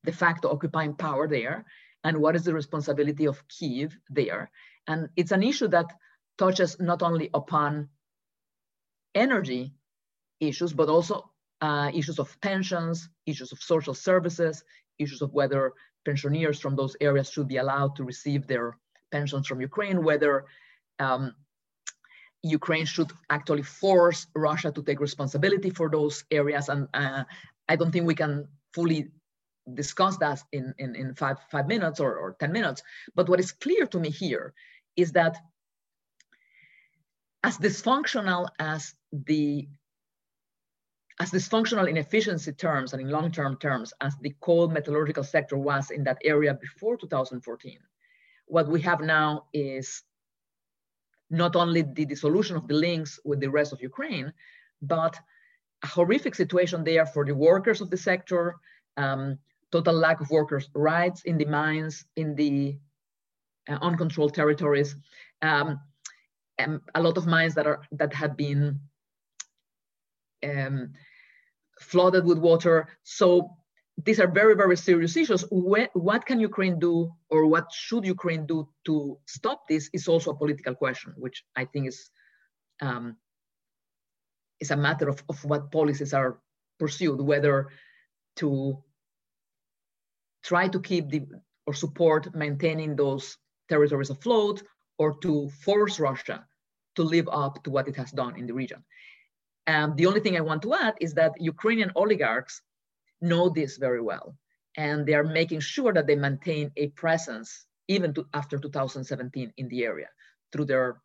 [0.05, 1.65] de facto occupying power there,
[2.03, 4.49] and what is the responsibility of Kiev there.
[4.87, 5.91] And it's an issue that
[6.37, 7.89] touches not only upon
[9.13, 9.73] energy
[10.39, 14.63] issues, but also uh, issues of pensions, issues of social services,
[14.97, 15.73] issues of whether
[16.05, 18.77] pensioners from those areas should be allowed to receive their
[19.11, 20.45] pensions from Ukraine, whether
[20.99, 21.35] um,
[22.43, 26.69] Ukraine should actually force Russia to take responsibility for those areas.
[26.69, 27.23] And uh,
[27.69, 29.09] I don't think we can fully
[29.73, 32.81] discuss that in, in, in five, five minutes or, or 10 minutes.
[33.15, 34.53] But what is clear to me here
[34.95, 35.37] is that
[37.43, 39.67] as dysfunctional as the
[41.19, 45.91] as dysfunctional in efficiency terms and in long-term terms as the coal metallurgical sector was
[45.91, 47.77] in that area before 2014,
[48.51, 50.03] what we have now is
[51.29, 54.33] not only the dissolution of the links with the rest of Ukraine,
[54.81, 55.17] but
[55.85, 58.55] a horrific situation there for the workers of the sector,
[58.97, 59.39] um,
[59.71, 62.77] total lack of workers' rights in the mines, in the
[63.69, 64.97] uh, uncontrolled territories,
[65.41, 65.79] um,
[66.57, 68.81] and a lot of mines that are that had been
[70.43, 70.91] um,
[71.79, 72.89] flooded with water.
[73.03, 73.55] So
[74.05, 75.43] these are very, very serious issues.
[75.49, 80.35] what can Ukraine do or what should Ukraine do to stop this is also a
[80.35, 82.09] political question, which I think is,
[82.81, 83.17] um,
[84.59, 86.39] is a matter of, of what policies are
[86.79, 87.69] pursued, whether
[88.37, 88.77] to
[90.43, 91.21] try to keep the
[91.67, 93.37] or support maintaining those
[93.69, 94.63] territories afloat
[94.97, 96.45] or to force Russia
[96.95, 98.83] to live up to what it has done in the region.
[99.67, 102.61] And the only thing I want to add is that Ukrainian oligarchs
[103.21, 104.35] know this very well.
[104.77, 109.67] And they are making sure that they maintain a presence even to, after 2017 in
[109.67, 110.07] the area
[110.51, 111.01] through their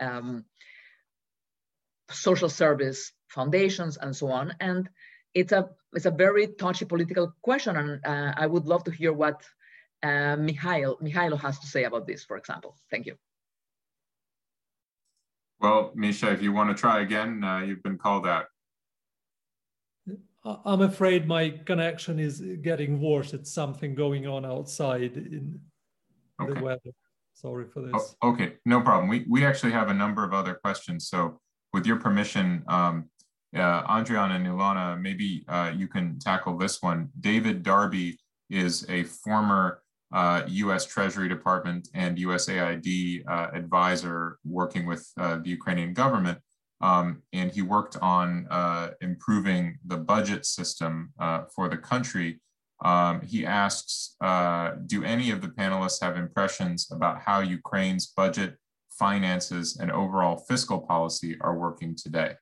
[0.00, 0.44] um,
[2.10, 4.54] social service foundations and so on.
[4.60, 4.88] And
[5.34, 7.76] it's a, it's a very touchy political question.
[7.76, 9.42] And uh, I would love to hear what
[10.02, 12.76] uh, Mikhail, Mykhailo has to say about this, for example.
[12.90, 13.16] Thank you.
[15.60, 18.46] Well, Misha, if you want to try again, uh, you've been called out.
[20.44, 23.32] I'm afraid my connection is getting worse.
[23.32, 25.60] It's something going on outside in
[26.40, 26.54] okay.
[26.54, 26.90] the weather.
[27.34, 28.16] Sorry for this.
[28.22, 29.08] Oh, okay, no problem.
[29.08, 31.08] We, we actually have a number of other questions.
[31.08, 31.40] So
[31.72, 33.08] with your permission, um,
[33.54, 37.10] uh, Andrian and Ilona, maybe uh, you can tackle this one.
[37.20, 38.18] David Darby
[38.50, 39.82] is a former
[40.12, 46.38] uh, US Treasury Department and USAID uh, advisor working with uh, the Ukrainian government.
[46.82, 52.40] Um, and he worked on uh, improving the budget system uh, for the country.
[52.84, 58.56] Um, he asks, uh, do any of the panelists have impressions about how Ukraine's budget,
[58.90, 62.34] finances, and overall fiscal policy are working today?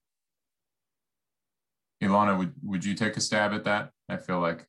[2.03, 3.91] Ilona, would, would you take a stab at that?
[4.09, 4.67] I feel like.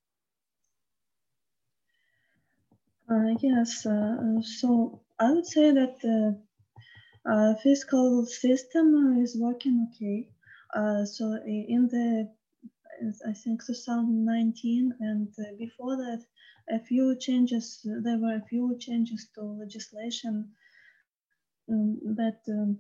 [3.10, 6.42] Uh, yes, uh, so I would say that the
[7.30, 10.30] uh, fiscal system is working okay.
[10.76, 12.30] Uh, so in the,
[13.28, 16.24] I think 2019 and before that,
[16.70, 20.52] a few changes, there were a few changes to legislation
[21.70, 22.80] um, that, um,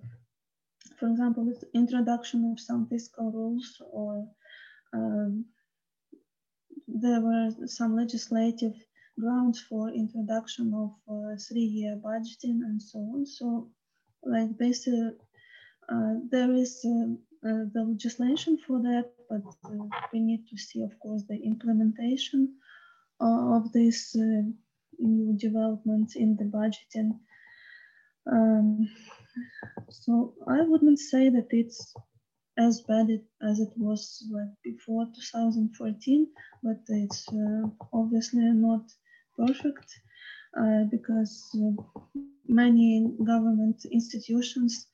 [0.99, 4.27] for example, introduction of some fiscal rules or
[4.93, 5.45] um,
[6.87, 8.73] there were some legislative
[9.19, 13.25] grounds for introduction of uh, three-year budgeting and so on.
[13.25, 13.69] So
[14.23, 15.11] like basically
[15.89, 17.13] uh, there is uh,
[17.47, 19.41] uh, the legislation for that, but
[20.13, 22.55] we need to see, of course, the implementation
[23.19, 24.15] of this
[24.99, 27.11] new developments in the budgeting.
[28.31, 28.89] Um,
[29.89, 31.93] so I wouldn't say that it's
[32.57, 36.27] as bad it, as it was like before 2014,
[36.63, 38.83] but it's uh, obviously not
[39.37, 39.99] perfect
[40.89, 41.55] because
[42.47, 44.87] many government institutions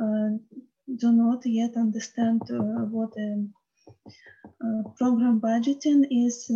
[0.00, 0.30] uh,
[0.96, 3.46] do not yet understand uh, what a
[4.96, 6.50] program budgeting is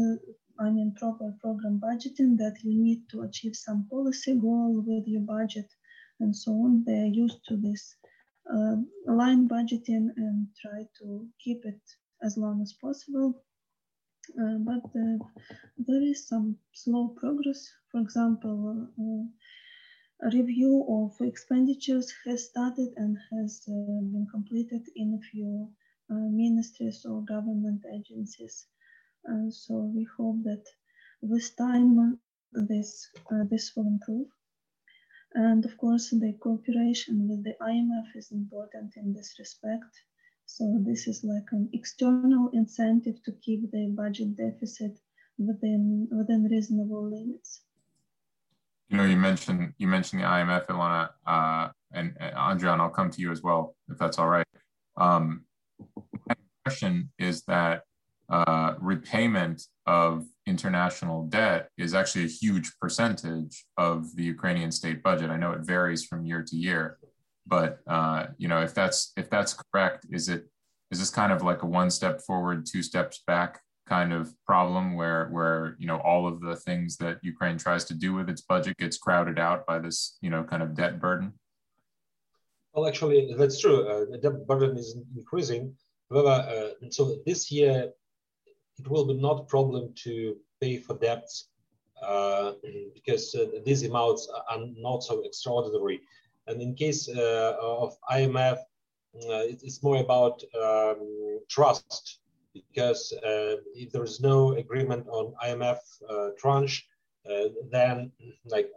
[0.61, 5.21] I mean, proper program budgeting that you need to achieve some policy goal with your
[5.21, 5.73] budget
[6.19, 6.83] and so on.
[6.85, 7.95] They are used to this
[8.53, 11.81] uh, line budgeting and try to keep it
[12.23, 13.45] as long as possible.
[14.37, 15.19] Uh, but uh,
[15.79, 17.71] there is some slow progress.
[17.91, 25.25] For example, uh, a review of expenditures has started and has been completed in a
[25.31, 25.71] few
[26.11, 28.67] ministries or government agencies.
[29.51, 30.65] so we hope that
[31.21, 32.19] with time
[32.53, 33.11] this
[33.51, 34.29] this will improve.
[35.35, 39.93] And of course, the cooperation with the IMF is important in this respect.
[40.51, 44.99] So this is like an external incentive to keep the budget deficit
[45.37, 47.61] within within reasonable limits.
[48.89, 53.11] You know, you mentioned you mentioned the IMF, Ilona, uh, and, and Andrian, I'll come
[53.11, 54.47] to you as well, if that's all right.
[54.97, 55.45] Um,
[56.27, 56.35] my
[56.65, 57.83] question is that
[58.31, 65.29] uh, repayment of international debt is actually a huge percentage of the Ukrainian state budget.
[65.31, 66.98] I know it varies from year to year,
[67.49, 70.49] but uh, you know, if that's if that's correct, is it
[70.91, 74.95] is this kind of like a one step forward, two steps back kind of problem
[74.95, 78.43] where where you know all of the things that Ukraine tries to do with its
[78.43, 81.33] budget gets crowded out by this you know kind of debt burden?
[82.75, 83.89] Well, actually, that's true.
[83.89, 85.75] Uh, the debt burden is increasing.
[86.11, 87.91] However, uh, so this year
[88.79, 91.49] it will be not a problem to pay for debts
[92.03, 92.53] uh,
[92.95, 96.01] because uh, these amounts are not so extraordinary.
[96.49, 98.59] And in case uh, of IMF,
[99.15, 102.21] it's more about um, trust
[102.55, 105.79] because uh, if there is no agreement on IMF
[106.09, 106.87] uh, tranche,
[107.31, 108.11] uh, then
[108.47, 108.71] like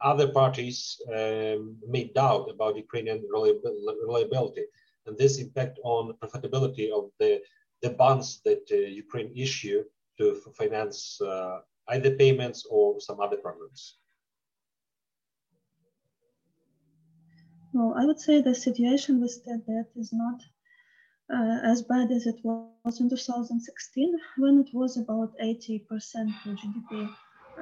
[0.00, 4.64] other parties um, may doubt about Ukrainian reliability,
[5.06, 7.40] and this impact on profitability of the
[7.82, 9.82] the bonds that uh, Ukraine issue
[10.18, 13.96] to finance uh, either payments or some other programs.
[17.72, 20.40] Well, I would say the situation with state debt is not
[21.32, 25.86] uh, as bad as it was in 2016 when it was about 80%
[26.42, 27.08] to GDP.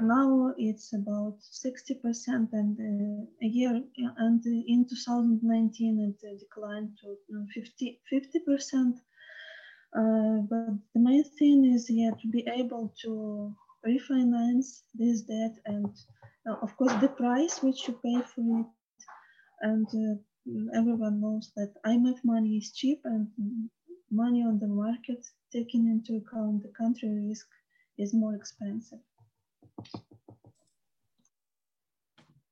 [0.01, 3.83] Now it's about 60% and uh, a year
[4.17, 7.17] and in 2019 it declined to
[7.55, 8.93] 50, 50%.
[9.95, 13.55] Uh, but the main thing is yeah, to be able to
[13.87, 15.91] refinance this debt and
[16.49, 18.67] uh, of course the price which you pay for it
[19.61, 23.29] and uh, everyone knows that IMF money is cheap and
[24.11, 27.47] money on the market, taking into account the country risk,
[27.99, 29.01] is more expensive.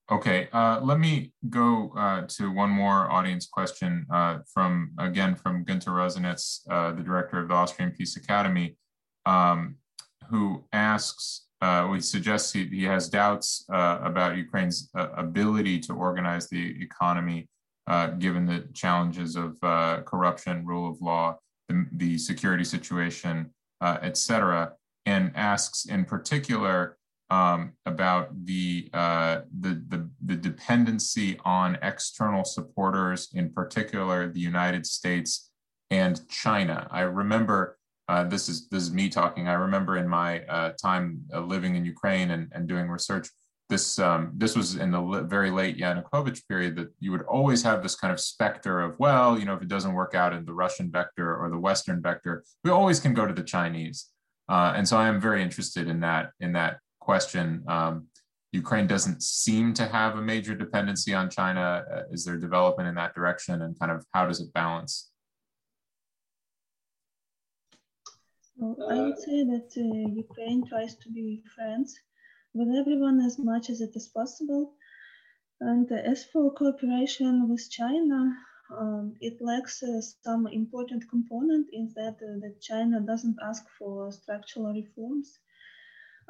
[0.09, 5.65] Okay, uh, let me go uh, to one more audience question uh, from, again, from
[5.65, 8.77] Günter Rosenitz, uh, the director of the Austrian Peace Academy,
[9.25, 9.77] um,
[10.31, 16.49] who asks, uh, he suggests he, he has doubts uh, about Ukraine's ability to organize
[16.49, 17.49] the economy
[18.19, 19.61] given the challenges of
[20.05, 21.39] corruption, rule of law,
[21.69, 23.51] the, the security situation,
[23.83, 24.73] et cetera,
[25.07, 26.99] and asks in particular,
[27.31, 34.87] um, about the, uh, the, the, the dependency on external supporters, in particular the United
[34.87, 35.51] States
[35.91, 36.87] and China.
[36.91, 37.79] I remember
[38.09, 39.49] uh, this is this is me talking.
[39.49, 43.29] I remember in my uh, time uh, living in Ukraine and, and doing research.
[43.69, 47.83] This um, this was in the very late Yanukovych period that you would always have
[47.83, 50.53] this kind of specter of well, you know, if it doesn't work out in the
[50.53, 54.07] Russian vector or the Western vector, we always can go to the Chinese.
[54.49, 57.65] Uh, and so I am very interested in that in that question.
[57.67, 58.07] Um,
[58.53, 61.85] Ukraine doesn't seem to have a major dependency on China.
[61.93, 65.11] Uh, is there development in that direction, and kind of how does it balance?
[68.59, 71.99] Well, I would say that uh, Ukraine tries to be friends
[72.55, 74.75] with everyone as much as it is possible.
[75.61, 78.37] And uh, as for cooperation with China,
[78.77, 84.11] um, it lacks uh, some important component in that, uh, that China doesn't ask for
[84.13, 85.39] structural reforms.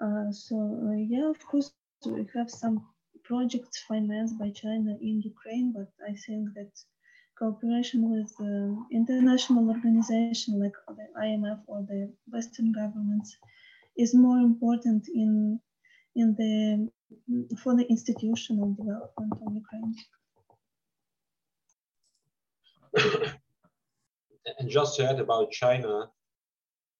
[0.02, 0.56] Uh, so
[0.88, 1.72] uh, yeah, of course,
[2.04, 2.86] we have some
[3.24, 6.72] projects financed by China in Ukraine, but I think that
[7.39, 8.32] cooperation with
[8.91, 13.37] international organizations like the IMF or the Western governments
[13.97, 15.61] is more important in
[16.14, 16.89] in the
[17.62, 19.95] for the institutional development of Ukraine.
[24.59, 26.11] and just to add about China,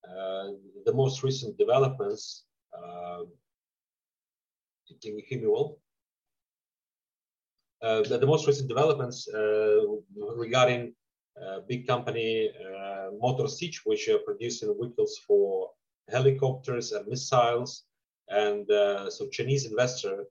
[0.07, 0.47] uh,
[0.85, 2.43] the most recent developments
[2.77, 3.23] uh,
[5.01, 5.77] can you hear me well?
[7.81, 9.81] Uh, the, the, most recent developments uh,
[10.15, 10.93] regarding
[11.67, 12.51] big company
[13.21, 15.69] Motor Sich, which are producing vehicles for
[16.09, 17.83] helicopters and missiles.
[18.29, 18.65] And
[19.11, 20.25] so Chinese investor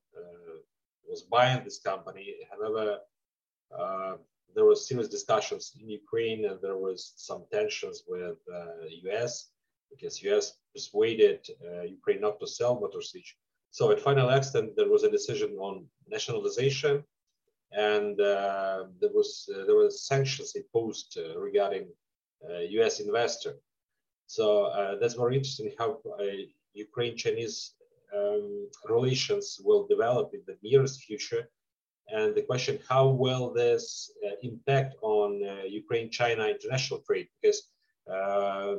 [1.09, 2.35] was buying this company.
[2.51, 2.99] However,
[4.55, 9.51] there were serious discussions in Ukraine, and there was some tensions with uh, U.S.
[9.91, 13.29] because U.S persuaded uh, Ukraine not to sell Motor Sich.
[13.71, 15.75] So at final extent, there was a decision on
[16.15, 16.95] nationalization,
[17.73, 21.89] and uh, there was uh, there were sanctions imposed regarding
[22.71, 23.01] U.S.
[23.01, 23.55] investor.
[24.27, 26.01] So that's very interesting how
[26.75, 27.75] Ukraine-Chinese
[28.15, 31.49] um, relations will develop in the nearest future.
[32.09, 37.29] And the question, how will this uh, impact on uh, Ukraine-China international trade?
[37.41, 37.63] Because
[38.11, 38.77] uh,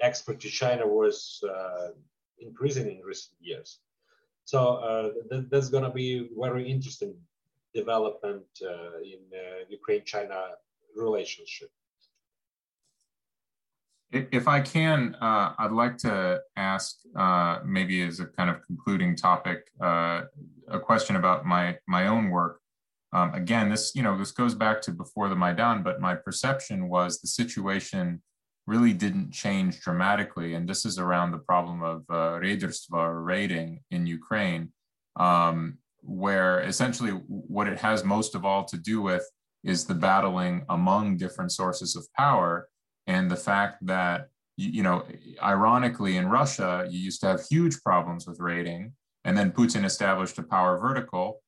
[0.00, 1.88] export to China was uh,
[2.38, 3.80] increasing in recent years.
[4.46, 6.10] So uh, th that's going to be
[6.44, 7.12] very interesting
[7.74, 9.20] development uh, in
[9.68, 10.38] Ukraine-China
[10.96, 11.70] relationship.
[14.12, 19.16] If I can, uh, I'd like to ask, uh, maybe as a kind of concluding
[19.16, 20.22] topic, uh,
[20.68, 22.60] a question about my my own work.
[23.12, 26.88] Um, again, this you know this goes back to before the Maidan, but my perception
[26.88, 28.22] was the situation
[28.66, 30.54] really didn't change dramatically.
[30.54, 32.40] And this is around the problem of uh,
[32.92, 34.72] or raiding in Ukraine,
[35.16, 39.24] um, where essentially what it has most of all to do with
[39.62, 42.68] is the battling among different sources of power
[43.06, 45.04] and the fact that you know
[45.42, 48.92] ironically in russia you used to have huge problems with raiding
[49.24, 51.40] and then putin established a power vertical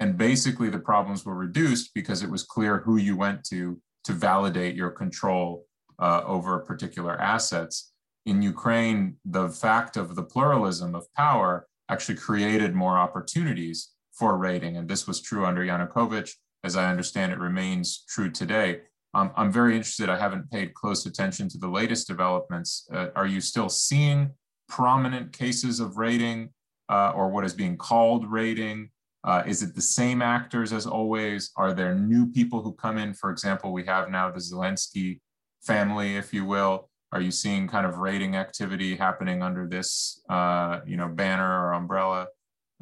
[0.00, 4.12] and basically the problems were reduced because it was clear who you went to to
[4.12, 5.64] validate your control
[5.98, 7.92] uh, over particular assets.
[8.26, 14.76] In Ukraine, the fact of the pluralism of power actually created more opportunities for raiding.
[14.76, 16.30] And this was true under Yanukovych.
[16.62, 18.80] As I understand it, remains true today.
[19.12, 20.08] Um, I'm very interested.
[20.08, 22.88] I haven't paid close attention to the latest developments.
[22.92, 24.30] Uh, are you still seeing
[24.68, 26.50] prominent cases of raiding
[26.88, 28.90] uh, or what is being called raiding?
[29.22, 31.50] Uh, is it the same actors as always?
[31.56, 33.14] Are there new people who come in?
[33.14, 35.20] For example, we have now the Zelensky
[35.62, 36.90] family, if you will.
[37.12, 41.72] Are you seeing kind of raiding activity happening under this, uh, you know, banner or
[41.72, 42.26] umbrella?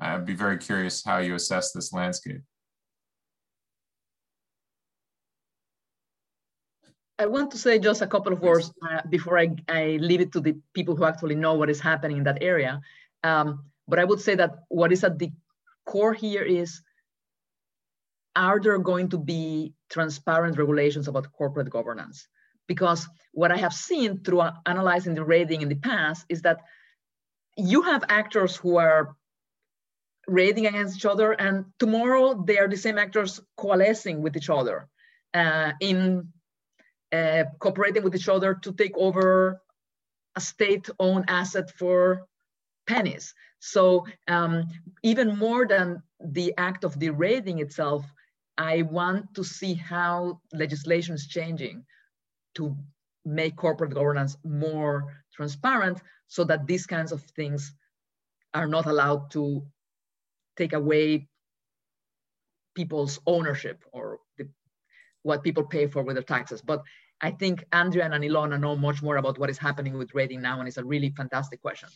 [0.01, 2.43] I'd be very curious how you assess this landscape.
[7.19, 10.33] I want to say just a couple of words uh, before I, I leave it
[10.33, 12.81] to the people who actually know what is happening in that area.
[13.23, 15.31] Um, but I would say that what is at the
[15.87, 16.81] core here is,
[18.35, 22.27] are there going to be transparent regulations about corporate governance?
[22.67, 26.61] Because what I have seen through analyzing the raiding in the past is that
[27.57, 29.15] you have actors who are
[30.29, 34.89] raiding against each other, and tomorrow they are the same actors coalescing with each other
[35.35, 36.29] uh, in
[37.13, 39.61] uh, cooperating with each other to take over
[40.37, 42.27] a state-owned asset for
[42.87, 43.35] pennies.
[43.59, 44.67] So um,
[45.03, 48.05] even more than the act of derating itself,
[48.59, 51.85] I want to see how legislation is changing
[52.55, 52.77] to
[53.25, 57.75] make corporate governance more transparent so that these kinds of things
[58.55, 59.65] are not allowed to
[60.57, 61.29] take away
[62.75, 64.49] people's ownership or the,
[65.23, 66.61] what people pay for with their taxes.
[66.61, 66.83] But
[67.21, 70.59] I think Andrian and Ilona know much more about what is happening with raiding now,
[70.59, 71.89] and it's a really fantastic question.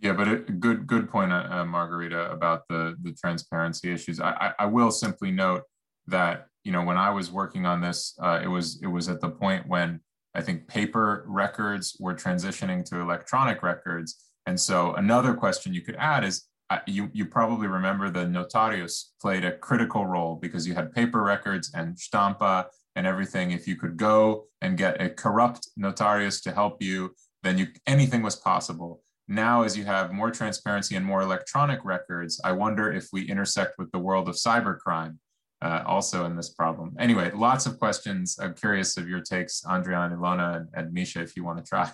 [0.00, 4.20] Yeah, but a good good point, uh, uh, Margarita, about the the transparency issues.
[4.20, 5.62] I, I, will simply note
[6.06, 9.20] that you know when I was working on this, uh, it was it was at
[9.20, 10.00] the point when
[10.34, 14.16] I think paper records were transitioning to electronic records,
[14.46, 16.47] and so another question you could add is
[16.86, 21.70] you you probably remember the notarius played a critical role because you had paper records
[21.74, 22.66] and stampa
[22.96, 23.52] and everything.
[23.52, 28.22] If you could go and get a corrupt notarius to help you, then you anything
[28.22, 33.08] was possible now as you have more transparency and more electronic records, I wonder if
[33.12, 35.18] we intersect with the world of cybercrime
[35.60, 36.96] uh, also in this problem.
[36.98, 38.38] Anyway, lots of questions.
[38.40, 41.64] I'm curious of your takes, Andrian and Ilona and, and Misha, if you want to
[41.64, 41.92] try.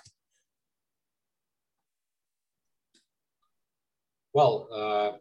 [4.34, 5.12] Well, uh,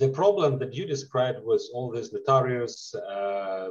[0.00, 3.70] the problem that you described was all these notarius uh,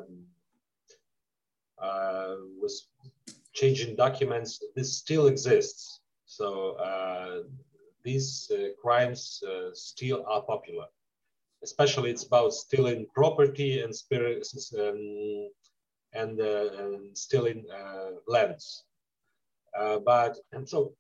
[1.78, 2.88] uh, was
[3.54, 4.64] changing documents.
[4.74, 6.00] This still exists.
[6.26, 7.44] So uh,
[8.04, 10.86] these uh, crimes uh, still are popular.
[11.62, 15.50] Especially it's about stealing property and spirits um,
[16.14, 17.66] and, and, stealing
[18.28, 18.86] lands.
[20.06, 20.94] but and so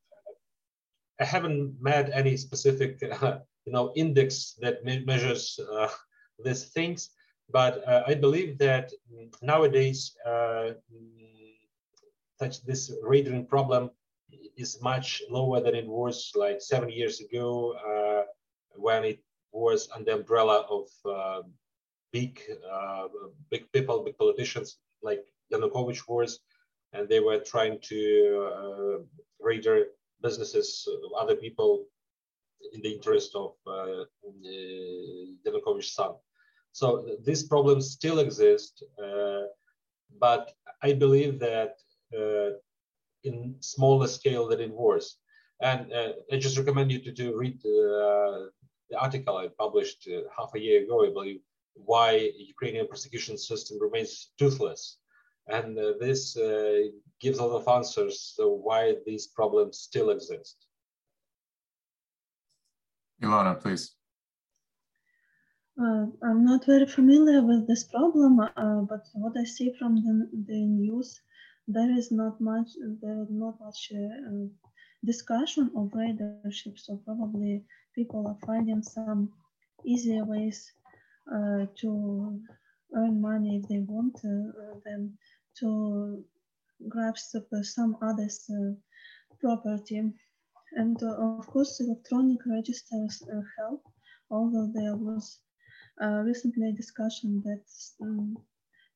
[1.19, 3.01] I haven't met any specific,
[3.65, 5.89] you know, index that me measures uh,
[6.43, 7.09] these things.
[7.51, 8.91] But uh, I believe that
[9.41, 10.71] nowadays, uh,
[12.39, 13.91] such this raiding problem
[14.57, 18.23] is much lower than it was like seven years ago uh,
[18.75, 19.19] when it
[19.51, 21.41] was under umbrella of uh,
[22.11, 23.07] big, uh,
[23.49, 26.39] big people, big politicians like Yanukovych was,
[26.93, 27.99] and they were trying to
[28.55, 28.97] uh,
[29.39, 29.85] raider
[30.21, 30.87] businesses,
[31.17, 31.85] other people
[32.73, 34.05] in the interest of uh,
[35.45, 36.13] Yanukovych's son.
[36.71, 39.41] So these problems still exist, uh,
[40.19, 41.73] but I believe that
[42.17, 42.51] uh,
[43.23, 45.17] in smaller scale than in wars.
[45.61, 48.49] And uh, I just recommend you to, to read uh,
[48.89, 51.41] the article I published uh, half a year ago, I believe,
[51.75, 54.97] why Ukrainian prosecution system remains toothless.
[55.47, 56.89] And uh, this uh,
[57.21, 60.65] gives a lot of answers to why these problems still exist.
[63.21, 63.95] Ilona, please.
[65.79, 70.29] Uh, I'm not very familiar with this problem, uh, but what I see from the,
[70.47, 71.21] the news
[71.67, 72.69] there is not much
[73.01, 74.47] there is not much uh,
[75.05, 77.63] discussion of leadership so probably
[77.95, 79.29] people are finding some
[79.85, 80.71] easier ways
[81.33, 82.39] uh, to
[82.95, 85.17] earn money if they want uh, than
[85.59, 86.23] to
[86.89, 88.73] grasp some others uh,
[89.39, 90.01] property
[90.73, 93.83] and uh, of course electronic registers uh, help
[94.29, 95.39] although there was
[96.23, 97.63] recently a discussion that
[98.01, 98.37] um,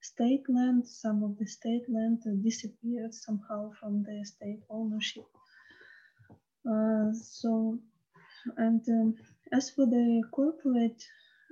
[0.05, 5.25] state land, some of the state land disappeared somehow from the state ownership.
[6.69, 7.79] Uh, so,
[8.57, 9.15] and um,
[9.51, 11.03] as for the corporate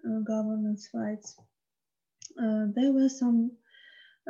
[0.06, 1.36] uh, governance rights,
[2.44, 3.52] uh, there were some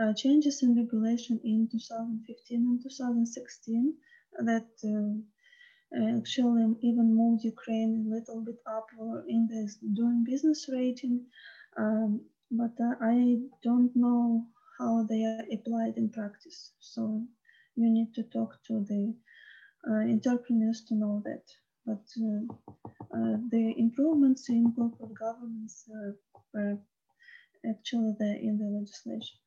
[0.01, 3.93] uh, changes in regulation in 2015 and 2016
[4.39, 8.87] that uh, actually even moved Ukraine a little bit up
[9.27, 11.21] in the doing business rating.
[11.77, 12.21] Um,
[12.51, 14.45] but uh, I don't know
[14.79, 16.71] how they are applied in practice.
[16.79, 17.23] So
[17.75, 19.13] you need to talk to the
[19.89, 21.45] uh, entrepreneurs to know that.
[21.85, 22.43] But uh,
[23.15, 25.85] uh, the improvements in corporate governance
[26.53, 26.77] were
[27.69, 29.42] actually there in the legislation.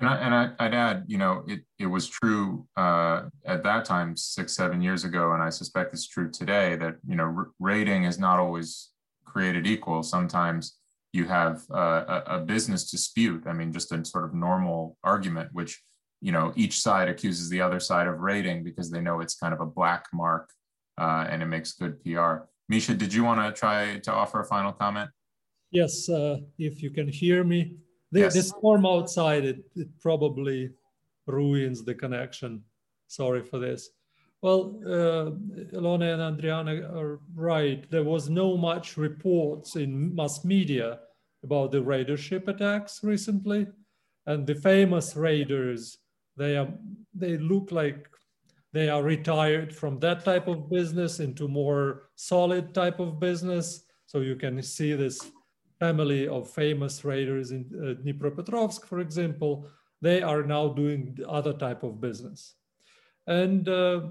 [0.00, 4.54] And, I, would add, you know, it, it was true uh, at that time, six,
[4.54, 8.38] seven years ago, and I suspect it's true today that, you know, raiding is not
[8.38, 8.90] always
[9.24, 10.02] created equal.
[10.02, 10.78] Sometimes
[11.12, 13.44] you have uh, a, a, business dispute.
[13.46, 15.80] I mean, just a sort of normal argument, which,
[16.20, 19.54] you know, each side accuses the other side of raiding because they know it's kind
[19.54, 20.50] of a black mark
[20.98, 22.48] uh, and it makes good PR.
[22.68, 25.08] Misha, did you want to try to offer a final comment?
[25.70, 27.76] Yes, uh, if you can hear me.
[28.12, 28.34] The, yes.
[28.34, 30.70] This storm outside, it, it probably
[31.26, 32.62] ruins the connection.
[33.08, 33.90] Sorry for this.
[34.42, 35.30] Well, uh,
[35.76, 37.90] Ilona and Andriana are right.
[37.90, 41.00] There was no much reports in mass media
[41.42, 43.66] about the raidership attacks recently.
[44.26, 45.98] And the famous raiders,
[46.36, 46.68] they, are,
[47.14, 48.08] they look like
[48.72, 53.84] they are retired from that type of business into more solid type of business.
[54.06, 55.32] So you can see this
[55.78, 59.68] family of famous raiders in uh, Dnipropetrovsk, for example,
[60.00, 62.54] they are now doing other type of business.
[63.26, 64.08] And uh,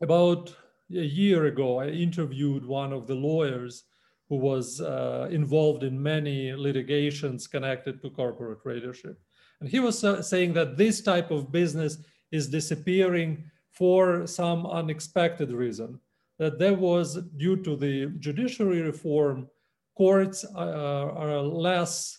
[0.00, 0.54] about
[0.90, 3.84] a year ago, I interviewed one of the lawyers
[4.28, 9.16] who was uh, involved in many litigations connected to corporate raidership.
[9.60, 11.98] And he was uh, saying that this type of business
[12.30, 16.00] is disappearing for some unexpected reason,
[16.38, 19.48] that there was, due to the judiciary reform,
[19.96, 22.18] courts are, are less,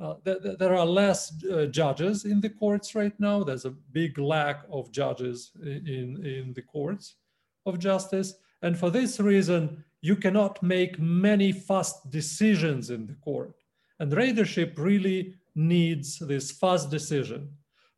[0.00, 3.44] uh, th there are less uh, judges in the courts right now.
[3.44, 7.16] There's a big lack of judges in, in the courts
[7.64, 8.34] of justice.
[8.62, 13.54] And for this reason, you cannot make many fast decisions in the court.
[13.98, 17.48] And raidership really needs this fast decision.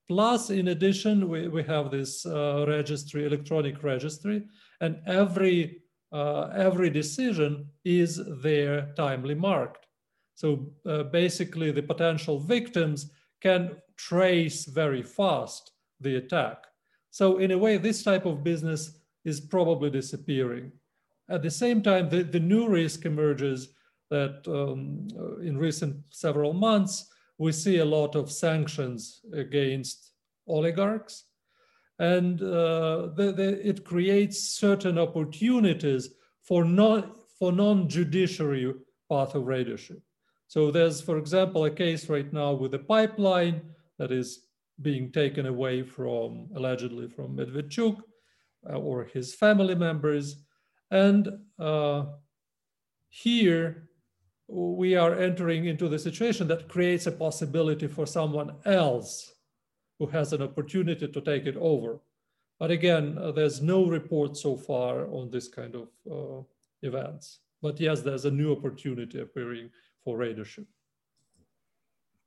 [0.08, 4.44] Plus, in addition, we, we have this uh, registry, electronic registry,
[4.80, 9.86] and every uh, every decision is there timely marked.
[10.34, 13.10] So uh, basically the potential victims
[13.40, 16.64] can trace very fast the attack.
[17.10, 20.72] So in a way, this type of business is probably disappearing.
[21.28, 23.68] At the same time, the, the new risk emerges
[24.10, 25.08] that um,
[25.42, 30.12] in recent several months, we see a lot of sanctions against
[30.46, 31.24] oligarchs
[31.98, 36.10] and uh, the, the, it creates certain opportunities
[36.42, 38.72] for non for non-judiciary
[39.10, 40.00] path of raidership.
[40.48, 43.60] So there's, for example, a case right now with a pipeline
[43.98, 44.46] that is
[44.80, 47.98] being taken away from allegedly from Medvedchuk
[48.68, 50.44] uh, or his family members,
[50.90, 51.28] and
[51.58, 52.04] uh,
[53.08, 53.88] here
[54.48, 59.32] we are entering into the situation that creates a possibility for someone else
[59.98, 62.00] who has an opportunity to take it over.
[62.58, 66.42] But again, uh, there's no report so far on this kind of uh,
[66.82, 67.40] events.
[67.62, 69.70] But yes, there's a new opportunity appearing
[70.04, 70.66] for raidership.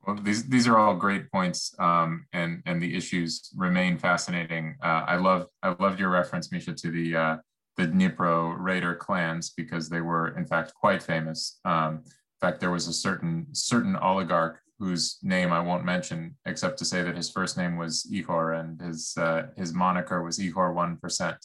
[0.06, 4.76] Well, these these are all great points, um, and and the issues remain fascinating.
[4.82, 7.38] Uh, I love I loved your reference, Misha, to the uh,
[7.76, 11.60] the Dnipro raider clans because they were in fact quite famous.
[11.66, 16.80] Um, in fact, there was a certain certain oligarch whose name I won't mention, except
[16.80, 20.74] to say that his first name was Ihor and his uh, his moniker was Ihor
[20.74, 21.38] One Percent.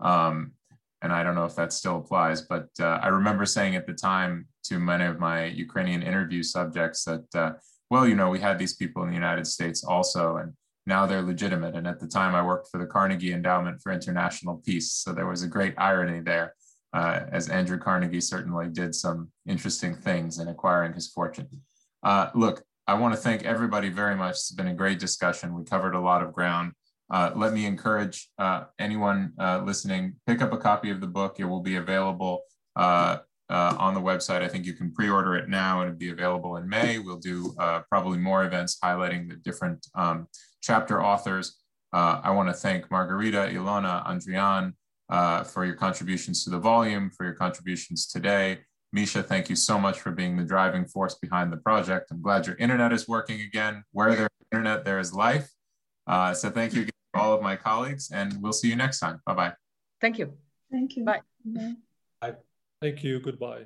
[0.00, 0.52] Um,
[1.02, 3.92] and I don't know if that still applies, but uh, I remember saying at the
[3.92, 7.52] time to many of my Ukrainian interview subjects that, uh,
[7.90, 10.52] well, you know, we had these people in the United States also, and
[10.86, 11.74] now they're legitimate.
[11.74, 15.26] And at the time, I worked for the Carnegie Endowment for International Peace, so there
[15.26, 16.54] was a great irony there.
[16.94, 21.48] Uh, as Andrew Carnegie certainly did some interesting things in acquiring his fortune.
[22.02, 24.32] Uh, look, I want to thank everybody very much.
[24.32, 25.54] It's been a great discussion.
[25.54, 26.72] We covered a lot of ground.
[27.10, 31.38] Uh, let me encourage uh, anyone uh, listening, pick up a copy of the book.
[31.38, 32.42] It will be available
[32.74, 33.18] uh,
[33.50, 34.42] uh, on the website.
[34.42, 36.98] I think you can pre-order it now and it'll be available in May.
[36.98, 37.54] We'll do
[37.90, 40.26] probably more events highlighting the different um,
[40.62, 41.58] chapter authors.
[41.92, 44.72] I want to thank Margarita, Ilona, Andrian
[45.46, 48.60] for your contributions to the volume, for your contributions today.
[48.92, 52.10] Misha, thank you so much for being the driving force behind the project.
[52.10, 53.84] I'm glad your internet is working again.
[53.92, 55.50] Where there's internet, there is life.
[56.06, 59.00] Uh, so thank you again to all of my colleagues, and we'll see you next
[59.00, 59.20] time.
[59.24, 59.54] Bye-bye.
[60.00, 60.34] Thank you.
[60.70, 61.04] Thank you.
[61.04, 61.20] Bye.
[62.20, 62.34] Bye.
[62.80, 63.20] Thank you.
[63.20, 63.64] Goodbye.